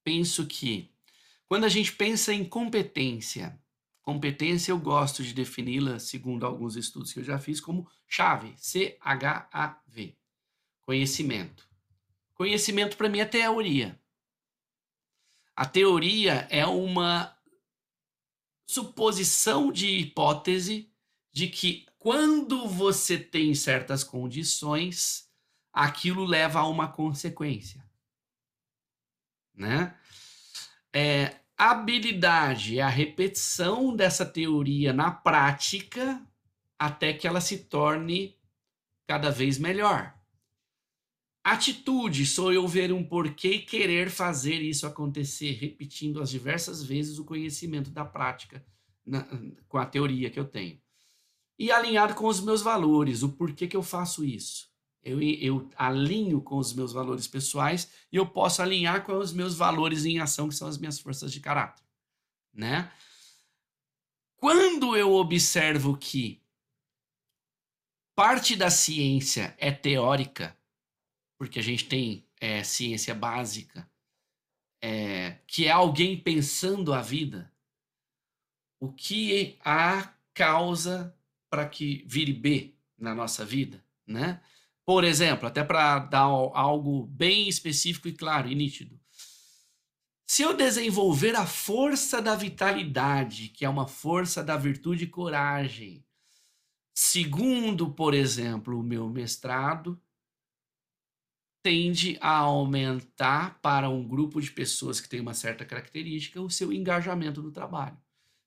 penso 0.04 0.46
que 0.46 0.94
quando 1.48 1.64
a 1.64 1.68
gente 1.68 1.90
pensa 1.92 2.32
em 2.32 2.44
competência, 2.44 3.60
competência 4.02 4.70
eu 4.70 4.78
gosto 4.78 5.24
de 5.24 5.34
defini-la, 5.34 5.98
segundo 5.98 6.46
alguns 6.46 6.76
estudos 6.76 7.12
que 7.12 7.18
eu 7.18 7.24
já 7.24 7.40
fiz, 7.40 7.60
como 7.60 7.90
chave, 8.06 8.54
C-H-A-V, 8.56 10.16
conhecimento. 10.82 11.68
Conhecimento 12.34 12.96
para 12.96 13.08
mim 13.08 13.18
é 13.18 13.24
teoria. 13.24 14.00
A 15.56 15.66
teoria 15.66 16.46
é 16.50 16.64
uma 16.64 17.35
suposição 18.66 19.70
de 19.70 19.86
hipótese 19.86 20.90
de 21.32 21.48
que 21.48 21.86
quando 21.98 22.66
você 22.68 23.18
tem 23.18 23.54
certas 23.54 24.02
condições, 24.02 25.30
aquilo 25.72 26.24
leva 26.24 26.60
a 26.60 26.66
uma 26.66 26.88
consequência. 26.88 27.84
Né? 29.54 29.94
É, 30.92 31.40
habilidade 31.56 32.78
é 32.78 32.82
a 32.82 32.88
repetição 32.88 33.94
dessa 33.94 34.24
teoria 34.24 34.92
na 34.92 35.10
prática 35.10 36.26
até 36.78 37.12
que 37.12 37.26
ela 37.26 37.40
se 37.40 37.58
torne 37.58 38.36
cada 39.06 39.30
vez 39.30 39.58
melhor. 39.58 40.15
Atitude 41.48 42.26
sou 42.26 42.52
eu 42.52 42.66
ver 42.66 42.92
um 42.92 43.04
porquê 43.04 43.52
e 43.52 43.62
querer 43.62 44.10
fazer 44.10 44.60
isso 44.60 44.86
acontecer, 44.86 45.52
repetindo 45.52 46.20
as 46.20 46.28
diversas 46.28 46.82
vezes 46.82 47.18
o 47.18 47.24
conhecimento 47.24 47.90
da 47.90 48.04
prática 48.04 48.66
na, 49.04 49.24
com 49.68 49.78
a 49.78 49.86
teoria 49.86 50.28
que 50.28 50.40
eu 50.40 50.44
tenho 50.44 50.80
e 51.58 51.70
alinhado 51.70 52.14
com 52.14 52.26
os 52.26 52.40
meus 52.40 52.62
valores, 52.62 53.22
o 53.22 53.30
porquê 53.30 53.66
que 53.66 53.76
eu 53.76 53.82
faço 53.82 54.24
isso. 54.24 54.68
Eu, 55.02 55.22
eu 55.22 55.70
alinho 55.76 56.40
com 56.40 56.56
os 56.56 56.72
meus 56.72 56.92
valores 56.92 57.28
pessoais 57.28 57.90
e 58.10 58.16
eu 58.16 58.26
posso 58.26 58.60
alinhar 58.60 59.04
com 59.04 59.16
os 59.16 59.32
meus 59.32 59.54
valores 59.54 60.04
em 60.04 60.18
ação, 60.18 60.48
que 60.48 60.54
são 60.54 60.66
as 60.66 60.76
minhas 60.76 60.98
forças 60.98 61.32
de 61.32 61.38
caráter. 61.38 61.84
Né? 62.52 62.90
Quando 64.36 64.96
eu 64.96 65.12
observo 65.12 65.96
que 65.96 66.42
parte 68.16 68.56
da 68.56 68.68
ciência 68.68 69.54
é 69.58 69.70
teórica, 69.70 70.55
porque 71.38 71.58
a 71.58 71.62
gente 71.62 71.86
tem 71.86 72.26
é, 72.40 72.62
ciência 72.62 73.14
básica, 73.14 73.88
é, 74.82 75.38
que 75.46 75.66
é 75.66 75.70
alguém 75.70 76.18
pensando 76.18 76.92
a 76.92 77.00
vida, 77.00 77.52
o 78.80 78.92
que 78.92 79.58
há 79.64 80.14
causa 80.34 81.16
para 81.48 81.66
que 81.68 82.04
vire 82.06 82.32
B 82.32 82.74
na 82.98 83.14
nossa 83.14 83.44
vida, 83.44 83.84
né? 84.06 84.40
Por 84.84 85.02
exemplo, 85.02 85.48
até 85.48 85.64
para 85.64 85.98
dar 85.98 86.20
algo 86.20 87.06
bem 87.06 87.48
específico 87.48 88.06
e 88.06 88.12
claro 88.12 88.48
e 88.48 88.54
nítido. 88.54 89.00
Se 90.28 90.42
eu 90.42 90.54
desenvolver 90.56 91.34
a 91.34 91.46
força 91.46 92.20
da 92.20 92.34
vitalidade, 92.36 93.48
que 93.48 93.64
é 93.64 93.68
uma 93.68 93.86
força 93.86 94.42
da 94.44 94.56
virtude 94.56 95.04
e 95.04 95.08
coragem, 95.08 96.04
segundo, 96.94 97.90
por 97.92 98.12
exemplo, 98.12 98.78
o 98.78 98.82
meu 98.82 99.08
mestrado, 99.08 100.00
tende 101.66 102.16
a 102.20 102.30
aumentar 102.30 103.58
para 103.60 103.88
um 103.88 104.06
grupo 104.06 104.40
de 104.40 104.52
pessoas 104.52 105.00
que 105.00 105.08
tem 105.08 105.18
uma 105.18 105.34
certa 105.34 105.64
característica 105.64 106.40
o 106.40 106.48
seu 106.48 106.72
engajamento 106.72 107.42
no 107.42 107.50
trabalho, 107.50 107.98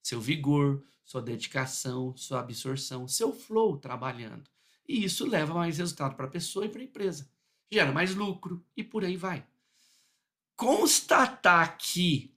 seu 0.01 0.21
vigor, 0.21 0.81
sua 1.03 1.21
dedicação, 1.21 2.15
sua 2.15 2.39
absorção, 2.39 3.09
seu 3.09 3.33
flow 3.33 3.75
trabalhando. 3.75 4.49
E 4.87 5.03
isso 5.03 5.27
leva 5.27 5.53
mais 5.53 5.79
resultado 5.79 6.15
para 6.15 6.27
a 6.27 6.29
pessoa 6.29 6.65
e 6.65 6.69
para 6.69 6.79
a 6.79 6.85
empresa. 6.85 7.29
Gera 7.69 7.91
mais 7.91 8.15
lucro 8.15 8.65
e 8.77 8.85
por 8.85 9.03
aí 9.03 9.17
vai. 9.17 9.45
Constatar 10.55 11.77
que 11.77 12.33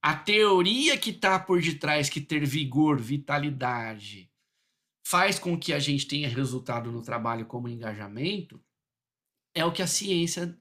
a 0.00 0.16
teoria 0.16 0.96
que 0.96 1.10
está 1.10 1.38
por 1.38 1.60
detrás, 1.60 2.08
que 2.08 2.22
ter 2.22 2.46
vigor, 2.46 2.98
vitalidade, 2.98 4.32
faz 5.02 5.38
com 5.38 5.58
que 5.58 5.74
a 5.74 5.78
gente 5.78 6.06
tenha 6.06 6.26
resultado 6.26 6.90
no 6.90 7.02
trabalho 7.02 7.44
como 7.44 7.68
engajamento, 7.68 8.58
é 9.54 9.64
o 9.64 9.72
que 9.72 9.82
a 9.82 9.86
ciência 9.86 10.56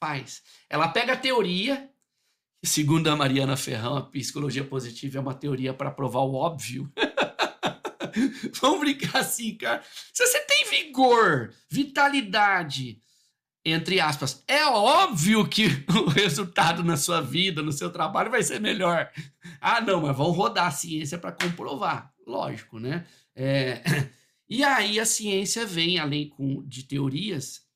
faz. 0.00 0.42
Ela 0.68 0.88
pega 0.88 1.14
a 1.14 1.16
teoria, 1.16 1.90
segundo 2.62 3.08
a 3.08 3.16
Mariana 3.16 3.56
Ferrão, 3.56 3.96
a 3.96 4.02
psicologia 4.02 4.64
positiva 4.64 5.18
é 5.18 5.20
uma 5.20 5.34
teoria 5.34 5.72
para 5.72 5.90
provar 5.90 6.20
o 6.20 6.34
óbvio. 6.34 6.90
Vamos 8.60 8.80
brincar 8.80 9.18
assim, 9.18 9.54
cara. 9.54 9.82
Se 10.12 10.26
você 10.26 10.40
tem 10.40 10.64
vigor, 10.70 11.52
vitalidade, 11.70 13.00
entre 13.64 14.00
aspas, 14.00 14.42
é 14.46 14.64
óbvio 14.64 15.46
que 15.46 15.66
o 15.88 16.08
resultado 16.08 16.82
na 16.82 16.96
sua 16.96 17.20
vida, 17.20 17.62
no 17.62 17.72
seu 17.72 17.90
trabalho 17.90 18.30
vai 18.30 18.42
ser 18.42 18.60
melhor. 18.60 19.10
Ah, 19.60 19.80
não, 19.80 20.00
mas 20.00 20.16
vamos 20.16 20.36
rodar 20.36 20.66
a 20.66 20.72
ciência 20.72 21.18
para 21.18 21.32
comprovar. 21.32 22.12
Lógico, 22.26 22.78
né? 22.78 23.06
É... 23.34 23.82
E 24.50 24.64
aí 24.64 24.98
a 24.98 25.04
ciência 25.04 25.66
vem, 25.66 25.98
além 25.98 26.32
de 26.64 26.82
teorias, 26.84 27.67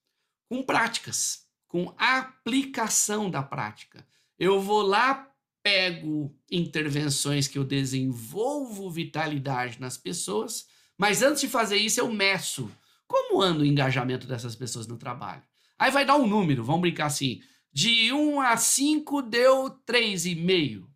com 0.52 0.62
práticas, 0.62 1.46
com 1.66 1.94
aplicação 1.96 3.30
da 3.30 3.42
prática. 3.42 4.06
Eu 4.38 4.60
vou 4.60 4.82
lá 4.82 5.32
pego 5.62 6.36
intervenções 6.50 7.48
que 7.48 7.56
eu 7.56 7.64
desenvolvo 7.64 8.90
vitalidade 8.90 9.80
nas 9.80 9.96
pessoas, 9.96 10.66
mas 10.98 11.22
antes 11.22 11.40
de 11.40 11.48
fazer 11.48 11.78
isso 11.78 12.00
eu 12.00 12.12
meço 12.12 12.70
como 13.06 13.40
anda 13.40 13.62
o 13.62 13.64
engajamento 13.64 14.26
dessas 14.26 14.54
pessoas 14.54 14.86
no 14.86 14.98
trabalho. 14.98 15.42
Aí 15.78 15.90
vai 15.90 16.04
dar 16.04 16.16
um 16.16 16.26
número, 16.26 16.62
vamos 16.62 16.82
brincar 16.82 17.06
assim, 17.06 17.40
de 17.72 18.12
1 18.12 18.38
a 18.42 18.54
5 18.54 19.22
deu 19.22 19.70
3,5. 19.86 20.86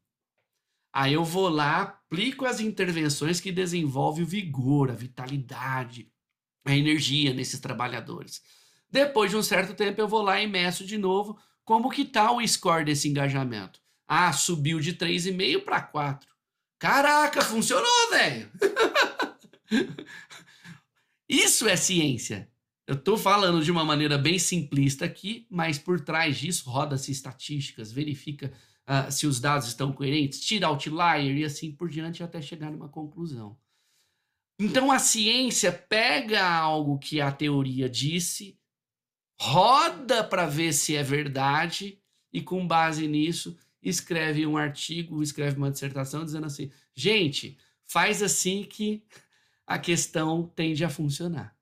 Aí 0.93 1.15
eu 1.15 1.25
vou 1.25 1.49
lá, 1.49 1.81
aplico 1.81 2.45
as 2.45 2.61
intervenções 2.61 3.41
que 3.41 3.51
desenvolvem 3.51 4.23
o 4.23 4.27
vigor, 4.27 4.91
a 4.91 4.95
vitalidade, 4.95 6.13
a 6.63 6.77
energia 6.77 7.33
nesses 7.33 7.59
trabalhadores. 7.59 8.43
Depois 8.91 9.31
de 9.31 9.37
um 9.37 9.43
certo 9.43 9.75
tempo 9.75 10.01
eu 10.01 10.09
vou 10.09 10.23
lá 10.23 10.41
e 10.41 10.47
meço 10.47 10.85
de 10.85 10.97
novo 10.97 11.39
como 11.65 11.91
que 11.91 12.03
está 12.03 12.31
o 12.31 12.47
score 12.47 12.85
desse 12.85 13.09
engajamento. 13.09 13.81
Ah, 14.07 14.33
subiu 14.33 14.79
de 14.79 14.95
3,5 14.95 15.65
para 15.65 15.81
4. 15.83 16.29
Caraca, 16.79 17.43
funcionou, 17.43 18.11
velho! 18.11 18.51
Isso 21.29 21.69
é 21.69 21.75
ciência. 21.75 22.49
Eu 22.87 22.95
estou 22.95 23.19
falando 23.19 23.65
de 23.65 23.73
uma 23.73 23.85
maneira 23.85 24.17
bem 24.17 24.39
simplista 24.39 25.05
aqui, 25.05 25.45
mas 25.51 25.77
por 25.77 26.01
trás 26.01 26.39
disso 26.39 26.71
roda-se 26.71 27.11
estatísticas, 27.11 27.91
verifica 27.91 28.53
uh, 28.87 29.11
se 29.11 29.27
os 29.27 29.41
dados 29.41 29.67
estão 29.67 29.93
coerentes, 29.93 30.39
tira 30.39 30.69
outlier 30.69 31.37
e 31.37 31.45
assim 31.45 31.73
por 31.73 31.89
diante 31.89 32.23
até 32.23 32.41
chegar 32.41 32.71
numa 32.71 32.89
conclusão. 32.89 33.59
Então 34.59 34.93
a 34.93 35.01
ciência 35.01 35.73
pega 35.73 36.49
algo 36.49 36.97
que 36.97 37.21
a 37.21 37.33
teoria 37.33 37.89
disse, 37.89 38.57
roda 39.39 40.25
para 40.25 40.47
ver 40.47 40.73
se 40.73 40.97
é 40.97 41.03
verdade 41.03 41.99
e 42.33 42.41
com 42.41 42.67
base 42.67 43.07
nisso 43.07 43.57
escreve 43.83 44.47
um 44.47 44.57
artigo, 44.57 45.23
escreve 45.23 45.57
uma 45.57 45.71
dissertação 45.71 46.25
dizendo 46.25 46.47
assim: 46.47 46.71
gente, 46.95 47.57
faz 47.87 48.23
assim 48.23 48.65
que 48.65 49.05
a 49.67 49.79
questão 49.79 50.51
tende 50.55 50.85
a 50.85 50.89
funcionar. 50.89 51.55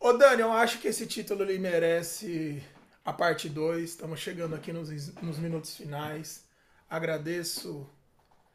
Ô 0.00 0.12
Dani, 0.12 0.42
eu 0.42 0.52
acho 0.52 0.78
que 0.78 0.88
esse 0.88 1.06
título 1.06 1.42
ele 1.42 1.58
merece 1.58 2.62
a 3.04 3.12
parte 3.12 3.48
2. 3.48 3.90
Estamos 3.90 4.20
chegando 4.20 4.54
aqui 4.54 4.72
nos, 4.72 4.90
nos 5.16 5.38
minutos 5.38 5.76
finais. 5.76 6.46
Agradeço 6.88 7.88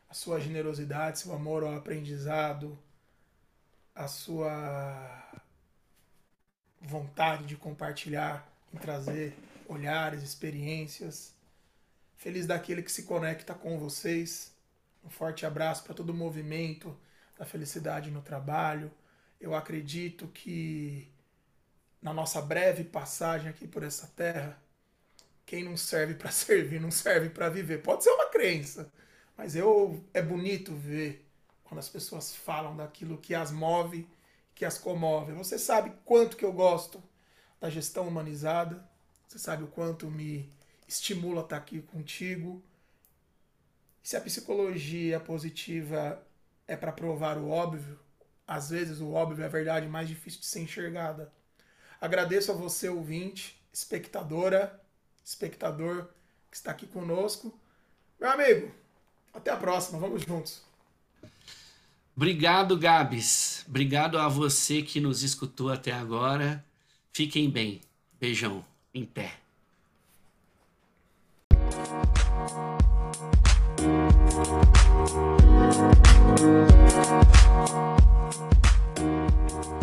a 0.09 0.13
sua 0.13 0.39
generosidade, 0.39 1.19
seu 1.19 1.33
amor 1.33 1.63
ao 1.63 1.75
aprendizado, 1.75 2.77
a 3.93 4.07
sua 4.07 5.42
vontade 6.84 7.46
de 7.46 7.56
compartilhar 7.56 8.48
e 8.74 8.78
trazer 8.78 9.36
olhares, 9.67 10.22
experiências. 10.22 11.34
Feliz 12.15 12.46
daquele 12.46 12.84
que 12.84 12.91
se 12.91 13.04
conecta 13.04 13.54
com 13.54 13.80
vocês. 13.80 14.54
Um 15.04 15.10
forte 15.10 15.46
abraço 15.46 15.84
para 15.84 15.93
todo 15.93 16.12
o 16.12 16.13
movimento 16.13 16.96
da 17.38 17.46
felicidade 17.46 18.12
no 18.12 18.22
trabalho. 18.22 18.91
Eu 19.39 19.56
acredito 19.56 20.28
que 20.28 21.12
na 22.02 22.13
nossa 22.13 22.41
breve 22.41 22.84
passagem 22.84 23.50
aqui 23.50 23.67
por 23.67 23.84
essa 23.84 24.08
terra, 24.08 24.62
quem 25.46 25.63
não 25.63 25.78
serve 25.78 26.13
para 26.13 26.32
servir 26.32 26.80
não 26.80 26.91
serve 26.91 27.30
para 27.30 27.50
viver. 27.50 27.82
Pode 27.82 28.04
ser 28.04 28.12
uma 28.12 28.28
crença, 28.28 28.91
mas 29.38 29.56
eu 29.56 30.04
é 30.13 30.22
bonito 30.22 30.76
ver 30.76 31.26
quando 31.63 31.80
as 31.80 31.89
pessoas 31.89 32.36
falam 32.36 32.76
daquilo 32.76 33.17
que 33.17 33.34
as 33.34 33.52
move, 33.52 34.08
que 34.56 34.66
as 34.66 34.78
comove. 34.78 35.34
Você 35.34 35.58
sabe 35.58 35.94
quanto 36.06 36.38
que 36.38 36.46
eu 36.46 36.54
gosto 36.54 37.02
da 37.60 37.70
gestão 37.70 38.08
humanizada. 38.08 38.88
Você 39.28 39.39
sabe 39.39 39.63
o 39.63 39.68
quanto 39.68 40.10
me 40.10 40.50
estimula 40.88 41.42
estar 41.42 41.58
aqui 41.58 41.82
contigo. 41.82 42.62
Se 44.02 44.18
a 44.18 44.22
psicologia 44.22 45.20
positiva 45.20 46.22
é 46.68 46.76
para 46.76 46.92
provar 46.92 47.38
o 47.38 47.50
óbvio, 47.50 48.00
às 48.46 48.70
vezes 48.70 49.00
o 49.00 49.12
óbvio 49.12 49.44
é 49.44 49.46
a 49.46 49.50
verdade 49.50 49.88
mais 49.88 50.08
difícil 50.08 50.42
de 50.42 50.46
ser 50.46 50.60
enxergada. 50.60 51.32
Agradeço 52.02 52.52
a 52.52 52.56
você, 52.56 52.89
ouvinte, 52.89 53.62
espectadora, 53.72 54.82
espectador 55.24 56.10
que 56.52 56.58
está 56.58 56.72
aqui 56.72 56.86
conosco. 56.86 57.58
Meu 58.20 58.30
amigo, 58.30 58.72
até 59.34 59.52
a 59.52 59.58
próxima, 59.58 59.98
vamos 59.98 60.22
juntos. 60.24 60.62
Obrigado, 62.15 62.78
Gabs. 62.78 63.65
Obrigado 63.67 64.17
a 64.17 64.28
você 64.28 64.82
que 64.82 64.99
nos 64.99 65.23
escutou 65.23 65.71
até 65.71 65.91
agora. 65.91 66.63
Fiquem 67.12 67.49
bem. 67.49 67.82
Beijão. 68.19 68.63
Em 68.93 69.06
pé. 69.06 69.43
Thank 74.23 74.47
you. 79.67 79.83